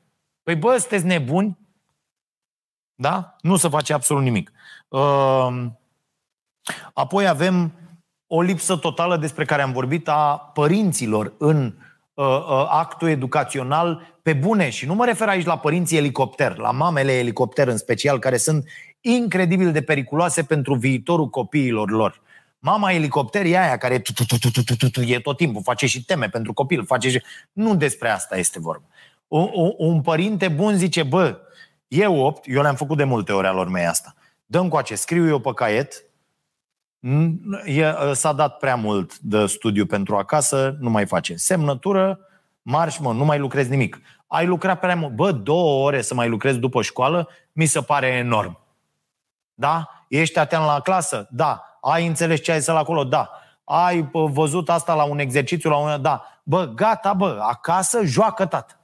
[0.42, 1.58] Păi bă, sunteți nebuni?
[2.94, 3.36] Da?
[3.40, 4.52] Nu se face absolut nimic.
[4.88, 5.66] Uh,
[6.92, 7.72] apoi avem
[8.26, 11.74] o lipsă totală despre care am vorbit a părinților în
[12.14, 14.70] uh, uh, actul educațional pe bune.
[14.70, 18.68] Și nu mă refer aici la părinții elicopter, la mamele elicopter în special, care sunt
[19.00, 22.20] incredibil de periculoase pentru viitorul copiilor lor.
[22.58, 24.02] Mama elicopter e aia care
[25.06, 27.22] e tot timpul, face și teme pentru copil, face și...
[27.52, 28.84] Nu despre asta este vorba.
[29.76, 31.38] Un părinte bun zice, bă,
[31.88, 34.14] eu opt, eu le-am făcut de multe ori alor mei asta.
[34.46, 36.04] Dăm cu ce, scriu eu pe caiet,
[37.64, 41.36] e, s-a dat prea mult de studiu pentru acasă, nu mai face.
[41.36, 42.18] Semnătură,
[42.62, 44.00] marș, mă, nu mai lucrezi nimic.
[44.26, 45.12] Ai lucrat prea mult.
[45.12, 48.58] Bă, două ore să mai lucrezi după școală, mi se pare enorm.
[49.54, 49.88] Da?
[50.08, 51.28] Ești atent la clasă?
[51.30, 51.78] Da.
[51.80, 53.04] Ai înțeles ce ai să la acolo?
[53.04, 53.30] Da.
[53.64, 56.02] Ai văzut asta la un exercițiu, la un...
[56.02, 56.22] Da.
[56.42, 58.77] Bă, gata, bă, acasă joacă tată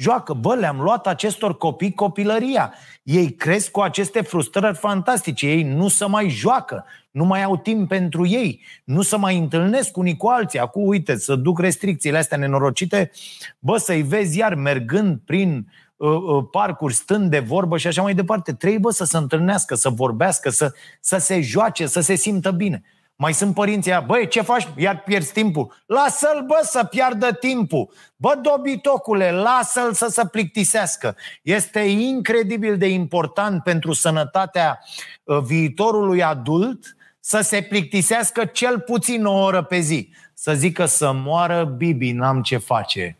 [0.00, 0.32] joacă.
[0.32, 2.74] Bă, le-am luat acestor copii copilăria.
[3.02, 5.46] Ei cresc cu aceste frustrări fantastice.
[5.46, 9.96] Ei nu se mai joacă, nu mai au timp pentru ei, nu se mai întâlnesc
[9.96, 10.58] unii cu alții.
[10.58, 13.10] Acum, uite, să duc restricțiile astea nenorocite,
[13.58, 18.14] bă, să-i vezi iar mergând prin uh, uh, parcuri, stând de vorbă și așa mai
[18.14, 18.52] departe.
[18.52, 22.82] Trebuie să se întâlnească, să vorbească, să, să se joace, să se simtă bine.
[23.20, 24.68] Mai sunt părinții aia, băi, ce faci?
[24.76, 25.82] Iar pierzi timpul.
[25.86, 27.90] Lasă-l, bă, să piardă timpul.
[28.16, 31.16] Bă, dobitocule, lasă-l să se plictisească.
[31.42, 34.80] Este incredibil de important pentru sănătatea
[35.22, 40.10] uh, viitorului adult să se plictisească cel puțin o oră pe zi.
[40.34, 43.18] Să zică să moară Bibi, n-am ce face.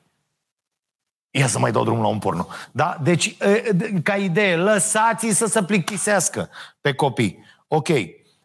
[1.31, 2.47] Ia să mai dau drumul la un porno.
[2.73, 2.99] Da?
[3.03, 7.45] Deci, uh, ca idee, lăsați să se plictisească pe copii.
[7.69, 7.89] Ok,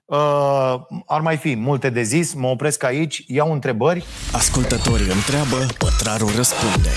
[0.05, 0.17] Uh,
[1.05, 4.05] ar mai fi multe de zis, mă opresc aici, iau întrebări.
[4.31, 6.89] Ascultătorii întreabă, pătrarul răspunde.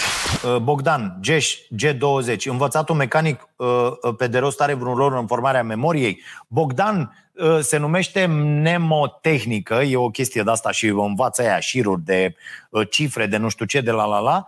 [0.44, 5.62] Uh, Bogdan, Geș, G20, învățatul mecanic uh, pe de rost are vreun rol în formarea
[5.62, 6.22] memoriei?
[6.48, 12.34] Bogdan, uh, se numește mnemotehnică, e o chestie de asta și învață aia șiruri de
[12.70, 14.46] uh, cifre, de nu știu ce, de la la la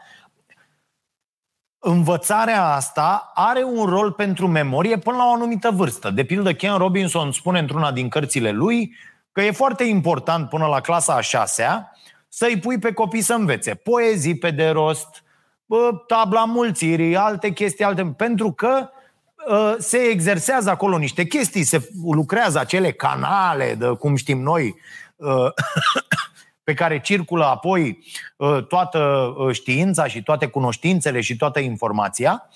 [1.78, 6.10] învățarea asta are un rol pentru memorie până la o anumită vârstă.
[6.10, 8.94] De pildă, Ken Robinson spune într-una din cărțile lui
[9.32, 11.92] că e foarte important până la clasa a șasea
[12.28, 15.22] să-i pui pe copii să învețe poezii pe de rost,
[16.06, 18.04] tabla mulțirii, alte chestii, alte...
[18.16, 18.88] pentru că
[19.48, 24.76] ă, se exersează acolo niște chestii, se lucrează acele canale, de cum știm noi,
[25.20, 25.54] ă,
[26.68, 27.98] pe care circulă apoi
[28.36, 32.48] uh, toată uh, știința și toate cunoștințele și toată informația,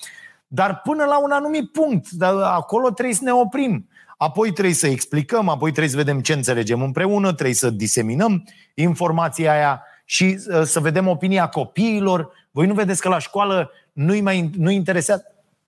[0.46, 2.06] dar până la un anumit punct,
[2.42, 3.88] acolo trebuie să ne oprim.
[4.16, 8.44] Apoi trebuie să explicăm, apoi trebuie să vedem ce înțelegem împreună, trebuie să diseminăm
[8.74, 12.30] informația aia și uh, să vedem opinia copiilor.
[12.50, 15.24] Voi nu vedeți că la școală nu-i mai nu interesează,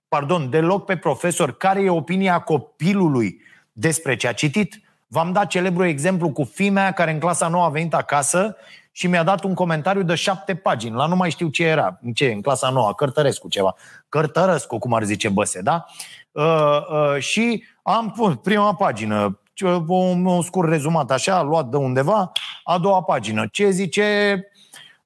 [0.07, 3.41] pardon, deloc pe profesor care e opinia copilului
[3.71, 4.84] despre ce a citit?
[5.15, 8.55] V-am dat celebru exemplu cu fimea care în clasa nouă a venit acasă
[8.91, 10.95] și mi-a dat un comentariu de șapte pagini.
[10.95, 11.99] La nu mai știu ce era.
[12.01, 12.31] În ce?
[12.31, 13.75] În clasa nouă, Cărtărescu ceva.
[14.09, 15.85] Cărtărescu, cum ar zice Băse, da?
[16.31, 19.39] Uh, uh, și am pus prima pagină,
[19.87, 22.31] un, un scurt rezumat așa, luat de undeva,
[22.63, 23.47] a doua pagină.
[23.51, 24.39] Ce zice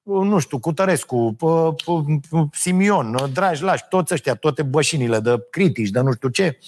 [0.10, 1.36] nu știu, Cutărescu,
[2.52, 6.60] Simion, Dragi Lași, toți ăștia, toate bășinile de critici, de nu știu ce,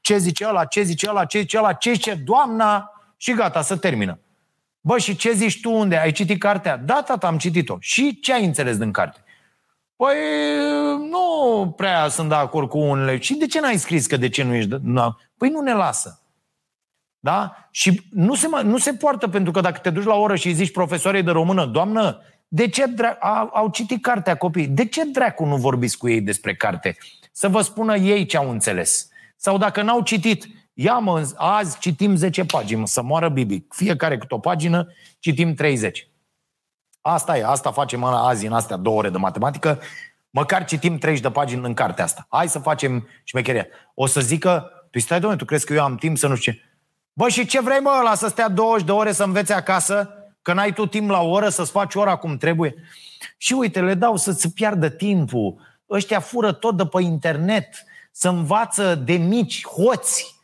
[0.00, 3.76] ce zice ăla, ce zice ăla, ce zice ăla, ce zice doamna și gata, să
[3.76, 4.18] termină.
[4.80, 5.96] Bă, și ce zici tu unde?
[5.96, 6.76] Ai citit cartea?
[6.76, 7.76] Da, tata, am citit-o.
[7.80, 9.24] Și ce ai înțeles din carte?
[9.96, 10.16] Păi,
[11.10, 13.18] nu prea sunt de acord cu unele.
[13.18, 14.68] Și de ce n-ai scris că de ce nu ești?
[14.68, 14.80] De...
[15.36, 16.22] Păi nu ne lasă.
[17.18, 17.68] Da?
[17.70, 20.52] Și nu se, nu se poartă pentru că dacă te duci la oră și îi
[20.52, 22.20] zici profesoarei de română, doamnă,
[22.52, 24.66] de ce dra- au, au citit cartea copii?
[24.66, 26.96] De ce dracu nu vorbiți cu ei despre carte?
[27.32, 29.08] Să vă spună ei ce au înțeles.
[29.36, 33.66] Sau dacă n-au citit, ia mă, azi citim 10 pagini, să moară Bibi.
[33.68, 34.86] Fiecare câte o pagină,
[35.18, 36.08] citim 30.
[37.00, 39.80] Asta e, asta facem azi în astea două ore de matematică,
[40.30, 42.26] măcar citim 30 de pagini în cartea asta.
[42.30, 43.66] Hai să facem șmecheria.
[43.94, 46.52] O să zică, tu stai, domnule, tu crezi că eu am timp să nu știu
[46.52, 46.60] ce?
[47.12, 50.14] Bă, și ce vrei, mă, ăla să stea 20 de ore să învețe acasă?
[50.42, 52.74] Că n-ai tu timp la o oră să-ți faci ora cum trebuie.
[53.36, 55.54] Și uite, le dau să-ți piardă timpul.
[55.90, 60.34] Ăștia fură tot de pe internet, să învață de mici, hoți.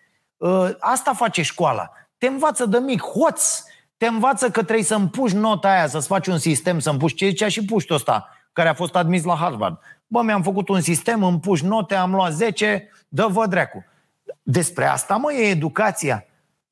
[0.40, 1.90] Ă, asta face școala.
[2.18, 3.62] Te învață de mic, hoț.
[3.96, 7.28] Te învață că trebuie să împuși nota aia, să-ți faci un sistem, să împuși ce
[7.28, 8.28] zicea și puști ăsta.
[8.52, 9.78] care a fost admis la Harvard.
[10.06, 13.84] Bă, mi-am făcut un sistem, îmi puși note, am luat 10, dă-vă dreacu.
[14.42, 16.26] Despre asta, mă, e educația.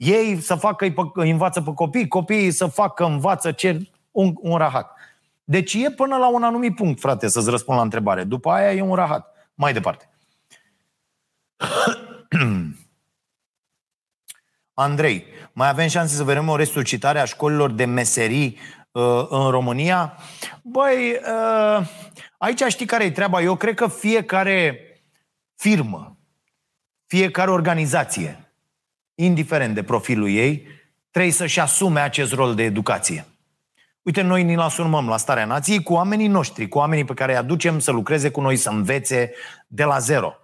[0.04, 0.84] Ei să facă,
[1.14, 4.98] îi învață pe copii, copiii să facă, învață ce, un, un rahat.
[5.44, 8.24] Deci e până la un anumit punct, frate, să-ți răspund la întrebare.
[8.24, 9.34] După aia e un rahat.
[9.54, 10.08] Mai departe.
[14.74, 18.58] Andrei, mai avem șanse să vedem o resuscitare a școlilor de meserii
[18.90, 20.16] uh, în România?
[20.62, 21.86] Băi, uh,
[22.38, 23.42] aici știi care e treaba?
[23.42, 24.78] Eu cred că fiecare
[25.54, 26.18] firmă,
[27.06, 28.43] fiecare organizație,
[29.14, 30.66] indiferent de profilul ei,
[31.10, 33.26] trebuie să-și asume acest rol de educație.
[34.02, 37.38] Uite, noi ni-l asumăm la Starea Nației cu oamenii noștri, cu oamenii pe care îi
[37.38, 39.32] aducem să lucreze cu noi, să învețe
[39.66, 40.34] de la zero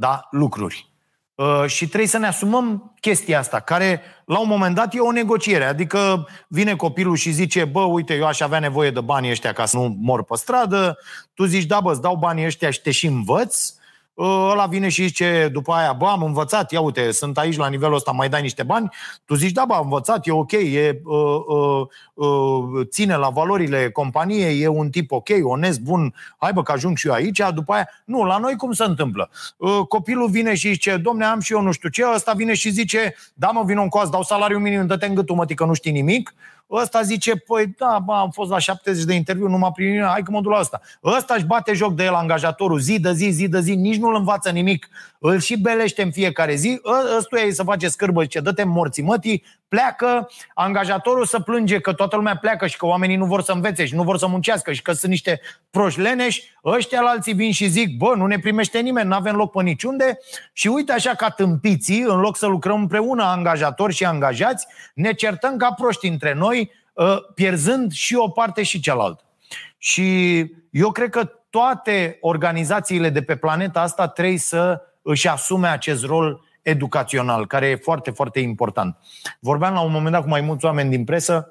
[0.00, 0.88] da, lucruri.
[1.34, 5.12] Uh, și trebuie să ne asumăm chestia asta, care la un moment dat e o
[5.12, 5.64] negociere.
[5.64, 9.64] Adică vine copilul și zice, bă, uite, eu aș avea nevoie de banii ăștia ca
[9.64, 10.98] să nu mor pe stradă.
[11.34, 13.74] Tu zici, da, bă, îți dau banii ăștia și te și învăț.
[14.18, 17.68] Uh, ăla vine și zice după aia, bă, am învățat, ia uite, sunt aici la
[17.68, 18.88] nivelul ăsta, mai dai niște bani.
[19.24, 23.90] Tu zici, da, bă, am învățat, e ok, e, uh, uh, uh, ține la valorile
[23.90, 27.72] companiei, e un tip ok, onest, bun, hai bă, că ajung și eu aici, după
[27.72, 29.30] aia, nu, la noi cum se întâmplă?
[29.56, 32.70] Uh, copilul vine și zice, domne, am și eu nu știu ce, ăsta vine și
[32.70, 35.74] zice, da, mă, vin un coas, dau salariu minim, dă-te în gâtul, mă, că nu
[35.74, 36.34] știi nimic.
[36.70, 40.22] Ăsta zice, păi da, bă, am fost la 70 de interviu, nu m-a primit, hai
[40.22, 40.80] că mă duc la ăsta.
[41.04, 44.14] Ăsta își bate joc de el angajatorul zi de zi, zi de zi, nici nu-l
[44.14, 44.88] învață nimic.
[45.18, 46.80] Îl și belește în fiecare zi.
[46.84, 51.92] Ă, ăstuia ei să face scârbă, zice, dă-te morții mătii, pleacă, angajatorul să plânge că
[51.92, 54.72] toată lumea pleacă și că oamenii nu vor să învețe și nu vor să muncească
[54.72, 55.40] și că sunt niște
[55.70, 59.34] proști leneși, ăștia la alții vin și zic, bă, nu ne primește nimeni, nu avem
[59.34, 60.18] loc pe niciunde
[60.52, 65.56] și uite așa ca tâmpiții, în loc să lucrăm împreună angajatori și angajați, ne certăm
[65.56, 69.22] ca proști între noi, ă, pierzând și o parte și cealaltă.
[69.78, 70.38] Și
[70.70, 76.40] eu cred că toate organizațiile de pe planeta asta trebuie să își asume acest rol
[76.62, 78.96] educațional, care e foarte, foarte important.
[79.40, 81.48] Vorbeam la un moment dat cu mai mulți oameni din presă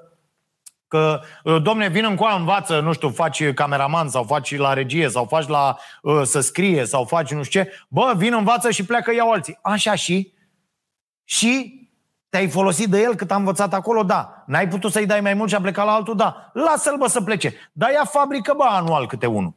[0.88, 5.26] că, ă, domne, vin încoa, învață, nu știu, faci cameraman sau faci la regie sau
[5.26, 7.72] faci la uh, să scrie sau faci nu știu ce.
[7.88, 9.60] Bă, vin, învață și pleacă iau alții.
[9.62, 10.34] Așa și?
[11.24, 11.82] Și
[12.30, 14.04] te-ai folosit de el cât a învățat acolo?
[14.04, 14.44] Da.
[14.46, 16.16] N-ai putut să-i dai mai mult și a plecat la altul?
[16.16, 16.52] Da.
[16.54, 17.54] Lasă-l, bă, să plece.
[17.72, 19.54] Dar ia fabrică, bă, anual câte unul.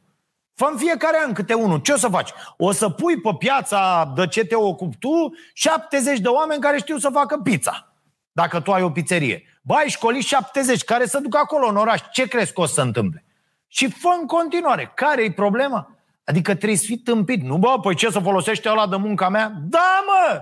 [0.55, 1.79] Fă în fiecare an câte unul.
[1.79, 2.29] Ce o să faci?
[2.57, 6.97] O să pui pe piața de ce te ocupi tu 70 de oameni care știu
[6.97, 7.93] să facă pizza.
[8.31, 9.43] Dacă tu ai o pizzerie.
[9.61, 12.01] Bă, ai școli 70 care să ducă acolo în oraș.
[12.11, 13.23] Ce crezi că o să se întâmple?
[13.67, 14.91] Și fă în continuare.
[14.95, 15.95] Care e problema?
[16.23, 17.41] Adică trebuie să fii tâmpit.
[17.43, 19.53] Nu, bă, păi ce să folosește ăla de munca mea?
[19.69, 20.41] Da, mă!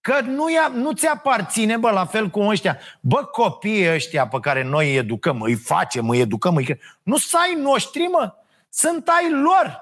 [0.00, 2.78] Că nu, ia, nu ți aparține, bă, la fel cum ăștia.
[3.00, 6.78] Bă, copiii ăștia pe care noi îi educăm, îi facem, îi educăm, îi...
[7.02, 8.34] nu să ai noștri, mă.
[8.74, 9.80] Sunt ai lor.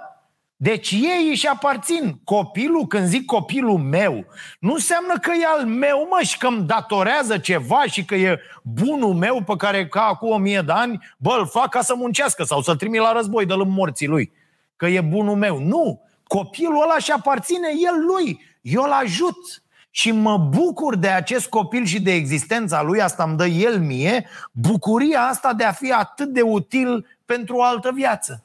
[0.57, 2.21] Deci ei își aparțin.
[2.25, 4.27] Copilul, când zic copilul meu,
[4.61, 8.41] nu înseamnă că e al meu, mă, și că îmi datorează ceva și că e
[8.63, 11.95] bunul meu pe care ca acum o mie de ani, bă, îl fac ca să
[11.95, 14.33] muncească sau să-l trimit la război de morții lui.
[14.77, 15.59] Că e bunul meu.
[15.59, 16.03] Nu!
[16.27, 18.41] Copilul ăla și aparține el lui.
[18.61, 23.37] Eu îl ajut și mă bucur de acest copil și de existența lui, asta îmi
[23.37, 28.45] dă el mie, bucuria asta de a fi atât de util pentru o altă viață.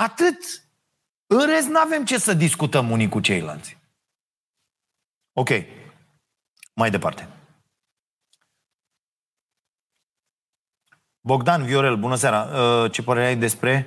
[0.00, 0.62] Atât.
[1.26, 3.78] În rest, nu avem ce să discutăm unii cu ceilalți.
[5.32, 5.48] Ok.
[6.74, 7.28] Mai departe.
[11.20, 12.42] Bogdan Viorel, bună seara.
[12.42, 13.86] Uh, ce părere ai despre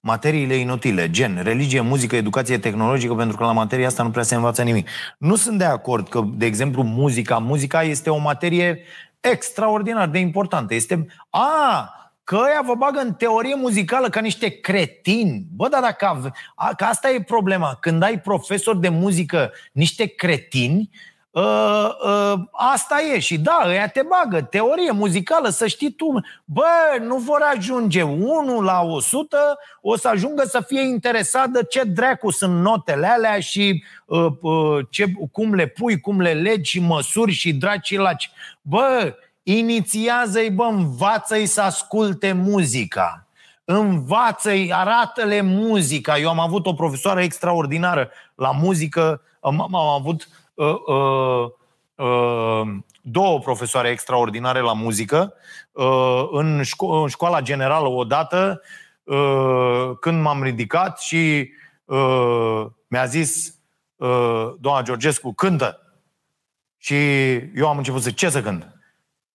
[0.00, 4.34] materiile inutile, gen religie, muzică, educație tehnologică, pentru că la materia asta nu prea se
[4.34, 4.88] învață nimic.
[5.18, 8.82] Nu sunt de acord că, de exemplu, muzica, muzica este o materie
[9.20, 10.74] extraordinar de importantă.
[10.74, 15.46] Este, a, că ăia vă bagă în teorie muzicală ca niște cretini.
[15.56, 17.76] Bă, dar dacă, a, că asta e problema.
[17.80, 20.90] Când ai profesori de muzică niște cretini,
[21.36, 26.06] Uh, uh, asta e și da, ăia te bagă, teorie muzicală, să știi tu,
[26.44, 26.64] bă,
[27.00, 29.38] nu vor ajunge 1 la 100,
[29.80, 34.86] o să ajungă să fie interesat de ce dracu sunt notele alea și uh, uh,
[34.90, 38.30] ce, cum le pui, cum le legi și măsuri și draci laci.
[38.62, 39.14] Bă,
[39.48, 43.26] inițiază-i, bă, învață-i să asculte muzica.
[43.64, 46.18] Învață-i, arată-le muzica.
[46.18, 51.50] Eu am avut o profesoară extraordinară la muzică, am, am avut uh, uh,
[51.94, 55.34] uh, două profesoare extraordinare la muzică.
[55.72, 58.60] Uh, în, șco- în școala generală odată,
[59.04, 61.50] uh, când m-am ridicat și
[61.84, 63.54] uh, mi-a zis
[63.96, 65.80] uh, doamna Georgescu, cântă.
[66.78, 66.96] Și
[67.34, 68.75] eu am început să ce să cânt?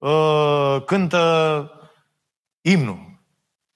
[0.01, 1.71] Uh, cântă
[2.61, 2.99] imnul.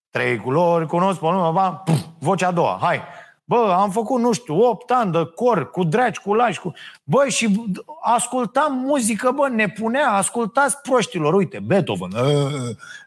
[0.09, 3.01] trei culori, cunosc pe nume, ba, puf, vocea a doua, hai.
[3.43, 6.73] Bă, am făcut, nu știu, 8 ani de cor, cu dragi, cu lași, cu...
[7.03, 12.11] Bă, și ascultam muzică, bă, ne punea, ascultați proștilor, uite, Beethoven,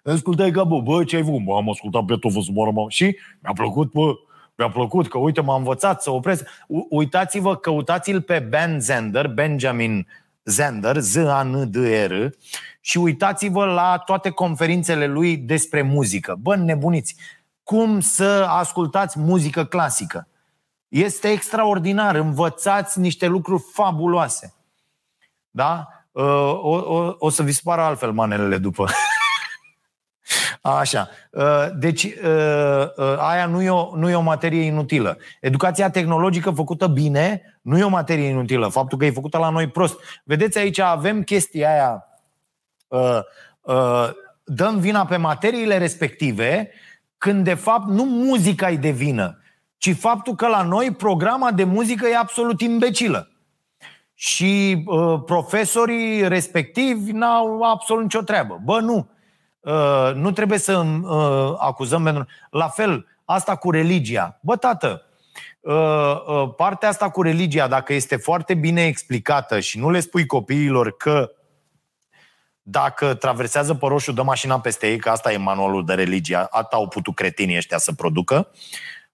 [0.05, 1.45] ascultai ca, bă, bă, ce ai făcut?
[1.45, 2.85] Bă, am ascultat Beethoven să moară, mă.
[2.89, 4.13] Și mi-a plăcut, bă,
[4.55, 6.49] mi-a plăcut că, uite, m-a învățat să opresc.
[6.89, 10.07] Uitați-vă, căutați-l pe Ben Zender, Benjamin
[10.49, 12.13] Zender, Z-A-N-D-R,
[12.81, 16.37] și uitați-vă la toate conferințele lui despre muzică.
[16.41, 17.17] Bă, nebuniți!
[17.63, 20.29] Cum să ascultați muzică clasică?
[20.89, 24.55] Este extraordinar, învățați niște lucruri fabuloase.
[25.51, 25.89] Da?
[26.13, 26.25] Uh,
[26.63, 28.87] o, o, o să vi spară altfel manelele după.
[30.63, 31.09] Așa.
[31.31, 35.19] Uh, deci, uh, aia nu e, o, nu e o materie inutilă.
[35.41, 38.69] Educația tehnologică făcută bine nu e o materie inutilă.
[38.69, 40.01] Faptul că e făcută la noi prost.
[40.25, 42.03] Vedeți, aici avem chestia aia.
[44.45, 46.71] Dăm vina pe materiile respective
[47.19, 49.39] când de fapt nu muzica e de vină,
[49.77, 53.31] ci faptul că la noi programa de muzică e absolut imbecilă.
[54.15, 58.61] Și uh, profesorii respectivi n-au absolut nicio treabă.
[58.65, 59.11] Bă, nu.
[59.69, 62.27] Uh, nu trebuie să uh, acuzăm pentru...
[62.51, 64.39] La fel, asta cu religia.
[64.43, 65.03] Bă, tată,
[65.61, 70.27] uh, uh, partea asta cu religia, dacă este foarte bine explicată și nu le spui
[70.27, 71.33] copiilor că
[72.63, 76.73] dacă traversează pe roșu, dă mașina peste ei, că asta e manualul de religie, atât
[76.73, 78.49] au putut cretinii ăștia să producă,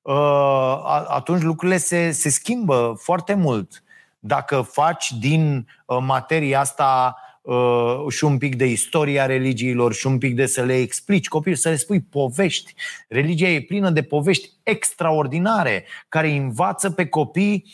[0.03, 3.83] uh, atunci lucrurile se, se schimbă foarte mult.
[4.19, 10.19] Dacă faci din uh, materia asta uh, și un pic de istoria religiilor și un
[10.19, 12.75] pic de să le explici copiilor, să le spui povești.
[13.09, 17.65] Religia e plină de povești extraordinare care învață pe copii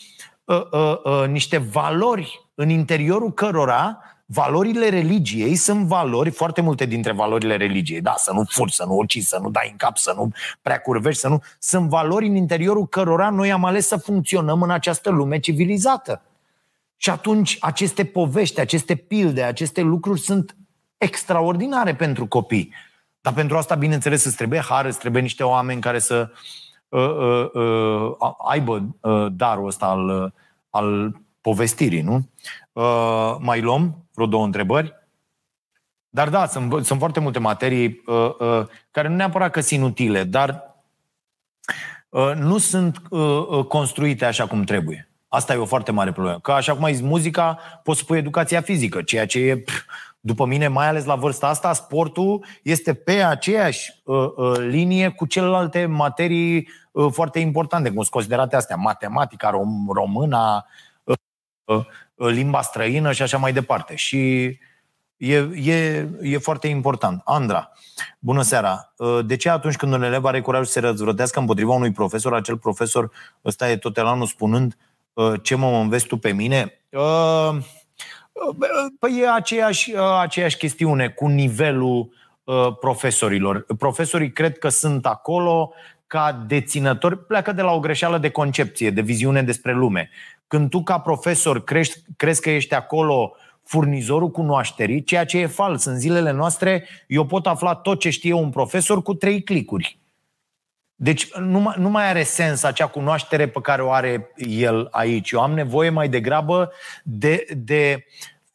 [0.43, 3.99] uh, uh, uh, niște valori în interiorul cărora
[4.33, 8.97] Valorile religiei sunt valori, foarte multe dintre valorile religiei, da, să nu furți, să nu
[8.97, 11.41] ucizi, să nu dai în cap, să nu prea curvești, să nu...
[11.59, 16.21] Sunt valori în interiorul cărora noi am ales să funcționăm în această lume civilizată.
[17.03, 20.55] Și atunci aceste povești, aceste pilde, aceste lucruri sunt
[20.97, 22.73] extraordinare pentru copii.
[23.21, 26.31] Dar pentru asta, bineînțeles, îți trebuie har, îți trebuie niște oameni care să
[26.89, 30.31] uh, uh, uh, aibă uh, darul ăsta al, uh,
[30.69, 32.29] al povestirii, nu?
[32.71, 34.93] Uh, mai luăm vreo două întrebări.
[36.09, 40.23] Dar da, sunt, sunt foarte multe materii uh, uh, care nu neapărat că sunt inutile,
[40.23, 40.75] dar
[42.09, 45.10] uh, nu sunt uh, uh, construite așa cum trebuie.
[45.33, 46.39] Asta e o foarte mare problemă.
[46.39, 49.73] Că așa cum ai zis, muzica, poți să pui educația fizică, ceea ce e, pf,
[50.19, 55.25] după mine, mai ales la vârsta asta, sportul este pe aceeași uh, uh, linie cu
[55.25, 60.65] celelalte materii uh, foarte importante, cum sunt considerate astea, matematica, rom- româna,
[61.03, 61.15] uh,
[61.65, 63.95] uh, limba străină și așa mai departe.
[63.95, 64.43] Și
[65.17, 67.21] e, e, e foarte important.
[67.25, 67.71] Andra,
[68.19, 68.93] bună seara.
[69.25, 72.57] De ce atunci când un elev are curajul să se răzvrătească împotriva unui profesor, acel
[72.57, 73.11] profesor
[73.45, 74.77] ăsta e tot elanul spunând
[75.41, 76.85] ce mă înveți tu pe mine?
[78.99, 82.13] Păi e aceeași, aceeași chestiune cu nivelul
[82.79, 83.65] profesorilor.
[83.77, 85.73] Profesorii cred că sunt acolo
[86.07, 90.09] ca deținători, pleacă de la o greșeală de concepție, de viziune despre lume.
[90.47, 95.85] Când tu, ca profesor, crești, crezi că ești acolo furnizorul cunoașterii, ceea ce e fals.
[95.85, 100.00] În zilele noastre, eu pot afla tot ce știe un profesor cu trei clicuri.
[101.03, 105.31] Deci nu mai, nu mai are sens acea cunoaștere pe care o are el aici.
[105.31, 106.71] Eu am nevoie mai degrabă
[107.03, 108.05] de, de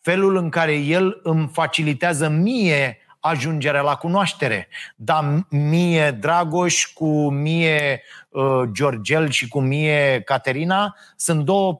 [0.00, 4.68] felul în care el îmi facilitează mie ajungerea la cunoaștere.
[4.96, 11.76] Dar mie Dragoș cu mie uh, Georgel și cu mie Caterina sunt, două,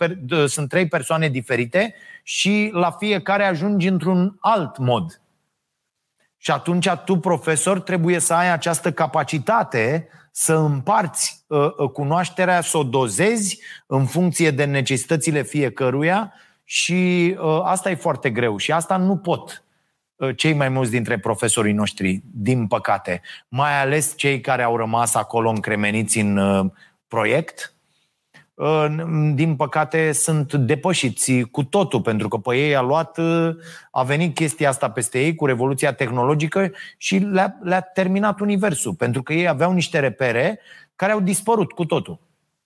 [0.46, 5.20] sunt trei persoane diferite și la fiecare ajungi într-un alt mod.
[6.36, 10.08] Și atunci tu, profesor, trebuie să ai această capacitate
[10.38, 16.32] să împarți uh, uh cunoașterea, să o dozezi în funcție de necesitățile fiecăruia
[16.64, 19.66] și uh, asta e foarte greu și asta nu pot
[20.16, 25.14] Uh, cei mai mulți dintre profesorii noștri, din păcate, mai ales cei care au rămas
[25.14, 26.70] acolo încremeniți în uh,
[27.08, 27.75] proiect, uh,
[29.34, 33.18] din păcate sunt depășiți cu totul, pentru că pe ei a luat,
[33.90, 39.22] a venit chestia asta peste ei cu revoluția tehnologică și le-a, le-a terminat universul, pentru
[39.22, 40.60] că ei aveau niște repere
[40.96, 42.18] care au dispărut cu totul.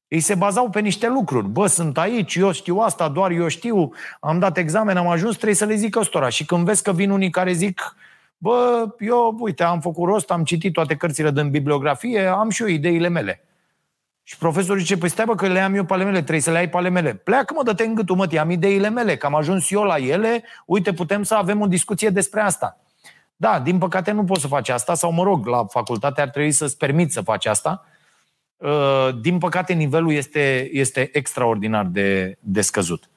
[0.09, 1.49] Ei se bazau pe niște lucruri.
[1.49, 5.57] Bă, sunt aici, eu știu asta, doar eu știu, am dat examen, am ajuns, trebuie
[5.57, 6.29] să le zic ăstora.
[6.29, 7.97] Și când vezi că vin unii care zic,
[8.39, 12.69] bă, eu, uite, am făcut rost, am citit toate cărțile din bibliografie, am și eu
[12.69, 13.45] ideile mele.
[14.31, 16.51] Și profesorul zice, păi stai bă, că le am eu pe ale mele, trebuie să
[16.51, 17.15] le ai pe ale mele.
[17.15, 20.43] Pleacă mă, dă-te în gâtul, mă, am ideile mele, că am ajuns eu la ele,
[20.67, 22.79] uite, putem să avem o discuție despre asta.
[23.37, 26.51] Da, din păcate nu poți să faci asta, sau mă rog, la facultate ar trebui
[26.53, 27.87] să-ți permiți să faci asta.
[28.57, 33.11] Uh, din păcate, nivelul este, este extraordinar de, de scăzut.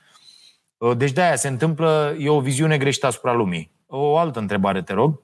[0.77, 3.71] Uh, deci de-aia se întâmplă, e o viziune greșită asupra lumii.
[3.87, 5.21] O altă întrebare, te rog,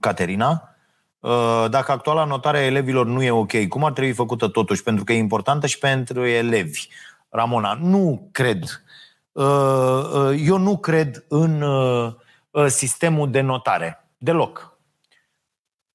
[0.00, 0.71] Caterina.
[1.22, 4.82] Uh, dacă actuala notare a elevilor nu e ok, cum ar trebui făcută totuși?
[4.82, 6.88] Pentru că e importantă și pentru elevi.
[7.28, 8.82] Ramona, nu cred.
[10.36, 11.64] Eu nu cred în
[12.66, 14.08] sistemul de notare.
[14.18, 14.78] Deloc.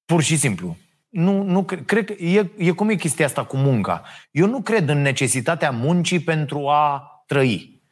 [0.04, 0.76] Pur și simplu.
[1.08, 4.02] Nu, nu cred că e, e cum e chestia asta cu munca.
[4.30, 7.82] Eu nu cred în necesitatea muncii pentru a trăi.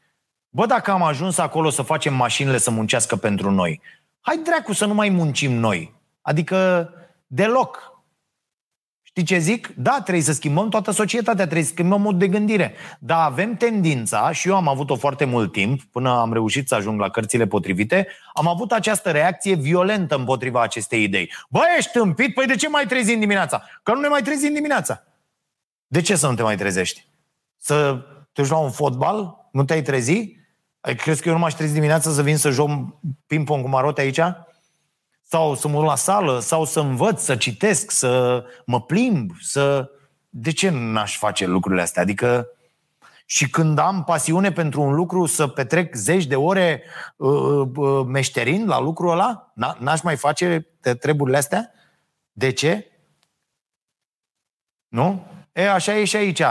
[0.48, 3.80] Bă, dacă am ajuns acolo să facem mașinile să muncească pentru noi,
[4.20, 5.94] hai dracu să nu mai muncim noi.
[6.20, 6.90] Adică
[7.26, 7.94] deloc.
[9.02, 9.68] Știi ce zic?
[9.76, 12.74] Da, trebuie să schimbăm toată societatea, trebuie să schimbăm mod de gândire.
[12.98, 17.00] Dar avem tendința, și eu am avut-o foarte mult timp, până am reușit să ajung
[17.00, 21.32] la cărțile potrivite, am avut această reacție violentă împotriva acestei idei.
[21.48, 22.34] Bă, ești tâmpit?
[22.34, 23.62] Păi de ce mai trezi în dimineața?
[23.82, 25.04] Că nu ne mai trezi în dimineața.
[25.86, 27.06] De ce să nu te mai trezești?
[27.56, 29.48] Să te joci la un fotbal?
[29.52, 30.36] Nu te-ai trezi?
[30.80, 32.70] Ai crezi că eu nu m-aș trezi dimineața să vin să joc
[33.26, 34.20] ping-pong cu marote aici?
[35.28, 39.90] Sau să mă la sală, sau să învăț, să citesc, să mă plimb, să...
[40.28, 42.02] De ce n-aș face lucrurile astea?
[42.02, 42.48] Adică
[43.26, 46.82] și când am pasiune pentru un lucru să petrec zeci de ore
[47.16, 49.52] uh, uh, meșterind la lucrul ăla?
[49.78, 50.68] N-aș mai face
[51.00, 51.72] treburile astea?
[52.32, 52.90] De ce?
[54.88, 55.26] Nu?
[55.52, 56.42] E, așa e și aici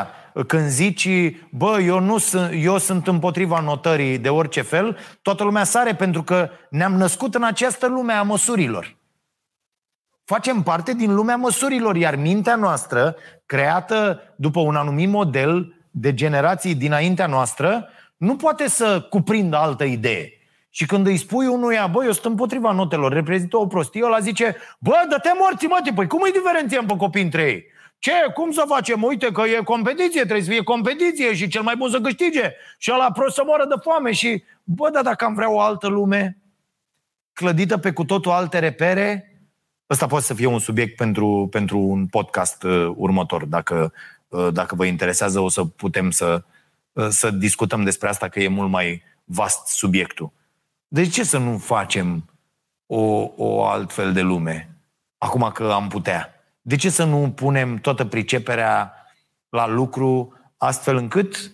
[0.43, 1.09] când zici,
[1.49, 6.23] bă, eu, nu sunt, eu sunt împotriva notării de orice fel, toată lumea sare pentru
[6.23, 8.97] că ne-am născut în această lume a măsurilor.
[10.25, 13.15] Facem parte din lumea măsurilor, iar mintea noastră,
[13.45, 20.29] creată după un anumit model de generații dinaintea noastră, nu poate să cuprindă altă idee.
[20.69, 24.55] Și când îi spui unuia, bă, eu sunt împotriva notelor, reprezintă o prostie, ăla zice,
[24.79, 27.73] bă, dă-te morți, mă, păi cum îi diferențiem pe copii între ei?
[27.99, 28.11] Ce?
[28.33, 29.03] Cum să facem?
[29.03, 32.53] Uite că e competiție, trebuie să fie competiție și cel mai bun să câștige.
[32.77, 35.87] Și ăla prost să moară de foame și, bă, dar dacă am vrea o altă
[35.87, 36.37] lume
[37.35, 39.29] clădită pe cu totul alte repere,
[39.89, 43.45] ăsta poate să fie un subiect pentru, pentru un podcast uh, următor.
[43.45, 43.93] Dacă,
[44.27, 46.43] uh, dacă vă interesează, o să putem să,
[46.91, 50.31] uh, să discutăm despre asta, că e mult mai vast subiectul.
[50.87, 52.29] De ce să nu facem
[52.85, 54.69] o, o altfel de lume?
[55.17, 56.34] Acum că am putea.
[56.67, 58.93] De ce să nu punem toată priceperea
[59.49, 61.51] la lucru astfel încât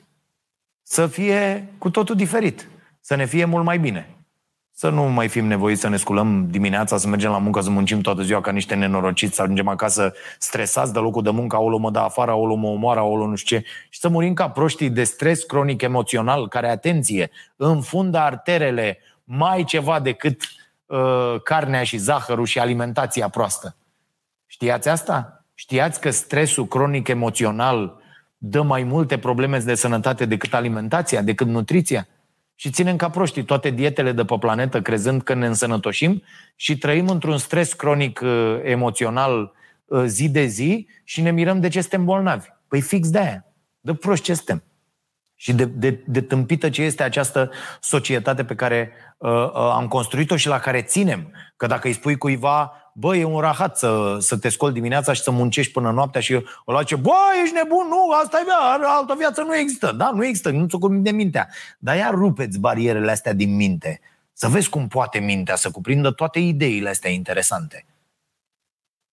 [0.82, 4.26] să fie cu totul diferit, să ne fie mult mai bine?
[4.72, 8.01] Să nu mai fim nevoiți să ne sculăm dimineața, să mergem la muncă, să muncim
[8.01, 11.91] toată ziua ca niște nenorociți, să ajungem acasă stresați de locul de muncă, o mă
[11.91, 15.03] dă afară, o mă omoară, o nu știu ce, și să murim ca proștii de
[15.03, 20.41] stres cronic emoțional, care, atenție, înfundă arterele mai ceva decât
[20.86, 23.76] uh, carnea și zahărul și alimentația proastă.
[24.52, 25.45] Știați asta?
[25.54, 28.02] Știați că stresul cronic emoțional
[28.38, 32.08] dă mai multe probleme de sănătate decât alimentația, decât nutriția?
[32.56, 36.24] Și ținem ca proștii toate dietele de pe planetă, crezând că ne însănătoșim
[36.56, 39.54] și trăim într-un stres cronic uh, emoțional
[39.86, 42.47] uh, zi de zi și ne mirăm de ce suntem bolnavi.
[42.68, 43.45] Păi fix de aia.
[43.80, 44.64] De proști ce suntem.
[45.36, 50.36] Și de, de, de tâmpită ce este această societate pe care uh, uh, am construit-o
[50.36, 51.32] și la care ținem.
[51.58, 55.22] Că dacă îi spui cuiva, bă, e un rahat să, să te scoli dimineața și
[55.22, 56.34] să muncești până noaptea și
[56.66, 57.14] o lua ce, bă,
[57.44, 59.92] ești nebun, nu, asta e via, altă viață nu există.
[59.92, 61.50] Da, nu există, nu ți-o de mintea.
[61.80, 64.00] Dar iar rupeți barierele astea din minte.
[64.34, 67.86] Să vezi cum poate mintea să cuprindă toate ideile astea interesante.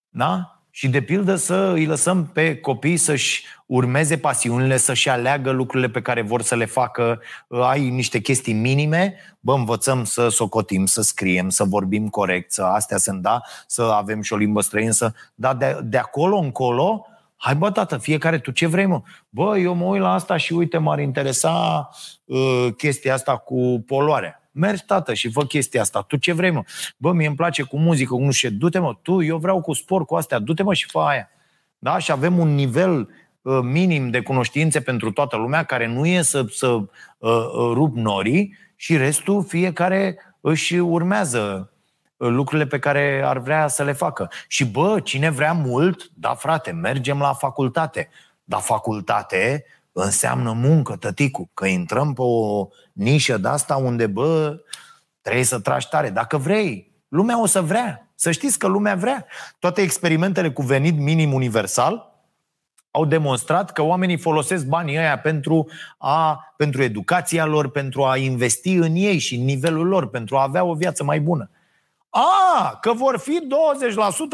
[0.08, 0.57] Da?
[0.78, 6.02] Și de pildă să îi lăsăm pe copii să-și urmeze pasiunile, să-și aleagă lucrurile pe
[6.02, 7.20] care vor să le facă.
[7.48, 12.96] Ai niște chestii minime, bă, învățăm să socotim, să scriem, să vorbim corect, să astea
[12.96, 17.06] sunt, da, să avem și o limbă străină, să, da, de, de acolo încolo,
[17.36, 19.02] hai bă, tată, fiecare tu ce vrei, mă?
[19.28, 21.88] Bă, eu mă uit la asta și uite, m-ar interesa
[22.24, 24.42] uh, chestia asta cu poluarea.
[24.58, 26.02] Mergi, tată, și fă chestia asta.
[26.02, 26.62] Tu ce vrei, mă?
[26.96, 29.72] Bă, mie îmi place cu muzică, cu nu știu Du-te, mă, tu, eu vreau cu
[29.72, 30.38] sport, cu astea.
[30.38, 31.28] Du-te, mă, și fă aia.
[31.78, 31.98] Da?
[31.98, 33.08] Și avem un nivel
[33.42, 36.86] uh, minim de cunoștințe pentru toată lumea, care nu e să, să uh,
[37.18, 41.72] uh, rup norii și restul fiecare își urmează
[42.16, 44.30] uh, lucrurile pe care ar vrea să le facă.
[44.48, 48.08] Și bă, cine vrea mult, da frate, mergem la facultate.
[48.44, 52.68] Dar facultate înseamnă muncă, tăticu, că intrăm pe o
[52.98, 54.60] nișă de asta unde, bă,
[55.20, 56.10] trebuie să tragi tare.
[56.10, 58.10] Dacă vrei, lumea o să vrea.
[58.14, 59.26] Să știți că lumea vrea.
[59.58, 62.08] Toate experimentele cu venit minim universal
[62.90, 65.68] au demonstrat că oamenii folosesc banii ăia pentru,
[65.98, 70.42] a, pentru educația lor, pentru a investi în ei și în nivelul lor, pentru a
[70.42, 71.50] avea o viață mai bună.
[72.10, 73.40] A, că vor fi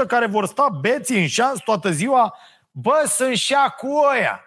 [0.04, 2.34] 20% care vor sta beți în șans toată ziua.
[2.70, 4.40] Bă, sunt și cu oia.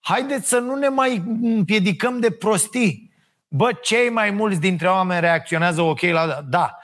[0.00, 3.11] Haideți să nu ne mai împiedicăm de prostii.
[3.54, 6.44] Bă, cei mai mulți dintre oameni reacționează ok la...
[6.48, 6.78] Da,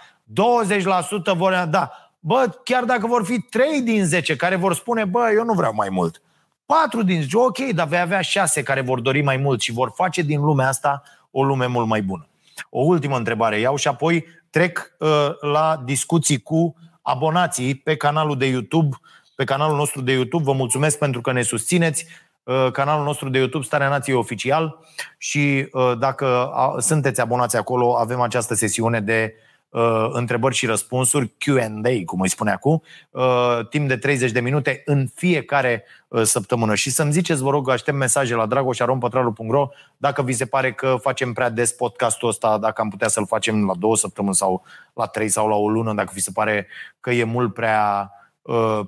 [1.35, 1.67] 20% vor...
[1.71, 1.91] Da,
[2.21, 5.73] Bă, chiar dacă vor fi 3 din 10 care vor spune, bă, eu nu vreau
[5.75, 6.23] mai mult.
[6.67, 9.93] 4 din 10, ok, dar vei avea 6 care vor dori mai mult și vor
[9.95, 12.29] face din lumea asta o lume mult mai bună.
[12.71, 15.09] O ultimă întrebare iau și apoi trec uh,
[15.41, 18.97] la discuții cu abonații pe canalul de YouTube,
[19.35, 20.45] pe canalul nostru de YouTube.
[20.45, 22.07] Vă mulțumesc pentru că ne susțineți.
[22.49, 24.79] Uh, canalul nostru de YouTube Starea Nației Oficial
[25.19, 29.35] și uh, dacă sunteți abonați acolo, avem această sesiune de
[29.69, 34.83] uh, întrebări și răspunsuri, Q&A, cum îi spune acum, uh, timp de 30 de minute
[34.85, 36.75] în fiecare uh, săptămână.
[36.75, 41.33] Și să-mi ziceți, vă rog, aștept mesaje la dragoșarompătralu.ro dacă vi se pare că facem
[41.33, 45.29] prea des podcastul ăsta, dacă am putea să-l facem la două săptămâni sau la trei
[45.29, 46.67] sau la o lună, dacă vi se pare
[47.01, 48.18] că e mult prea uh,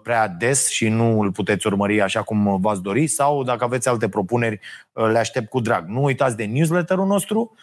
[0.02, 4.08] prea des și nu îl puteți urmări așa cum v-ați dori sau dacă aveți alte
[4.08, 4.61] propuneri,
[4.92, 5.88] uh, le aștept cu drag.
[5.88, 7.54] Nu uitați de newsletterul nostru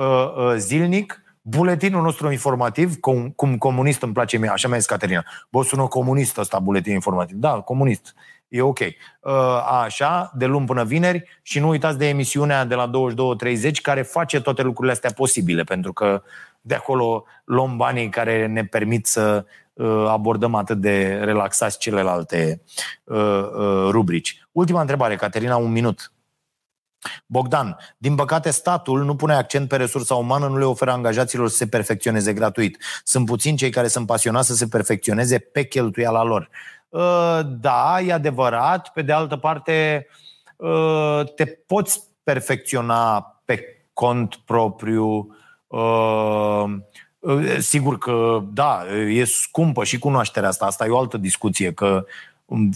[0.00, 5.24] uh, zilnic, buletinul nostru informativ, cum, cum comunist îmi place mie, așa mi-a zis Caterina.
[5.50, 7.36] Bă, sună comunist ăsta, buletin informativ.
[7.36, 8.14] Da, comunist.
[8.48, 8.78] E ok.
[8.78, 9.32] Uh,
[9.84, 14.40] așa, de luni până vineri și nu uitați de emisiunea de la 22.30 care face
[14.40, 16.22] toate lucrurile astea posibile, pentru că
[16.60, 19.64] de acolo luăm banii care ne permit să uh,
[20.08, 22.62] abordăm atât de relaxați celelalte
[23.04, 24.46] uh, rubrici.
[24.52, 26.12] Ultima întrebare, Caterina, un minut.
[27.26, 31.56] Bogdan, din păcate statul nu pune accent pe resursa umană, nu le oferă angajaților să
[31.56, 32.82] se perfecționeze gratuit.
[33.04, 36.48] Sunt puțini cei care sunt pasionați să se perfecționeze pe cheltuiala lor.
[36.88, 38.92] Uh, da, e adevărat.
[38.92, 40.06] Pe de altă parte,
[40.56, 45.36] uh, te poți perfecționa pe cont propriu.
[47.26, 50.66] Uh, sigur că, da, e scumpă și cunoașterea asta.
[50.66, 52.04] Asta e o altă discuție, că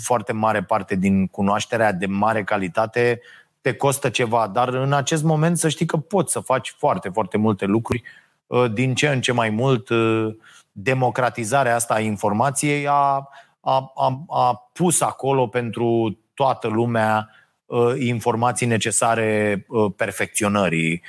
[0.00, 3.20] foarte mare parte din cunoașterea de mare calitate
[3.60, 7.38] te costă ceva, dar în acest moment să știi că poți să faci foarte, foarte
[7.38, 8.02] multe lucruri.
[8.46, 10.36] Uh, din ce în ce mai mult, uh,
[10.72, 13.28] democratizarea asta a informației a,
[13.60, 17.30] a, a, a pus acolo pentru toată lumea
[17.66, 21.02] uh, informații necesare perfecționării,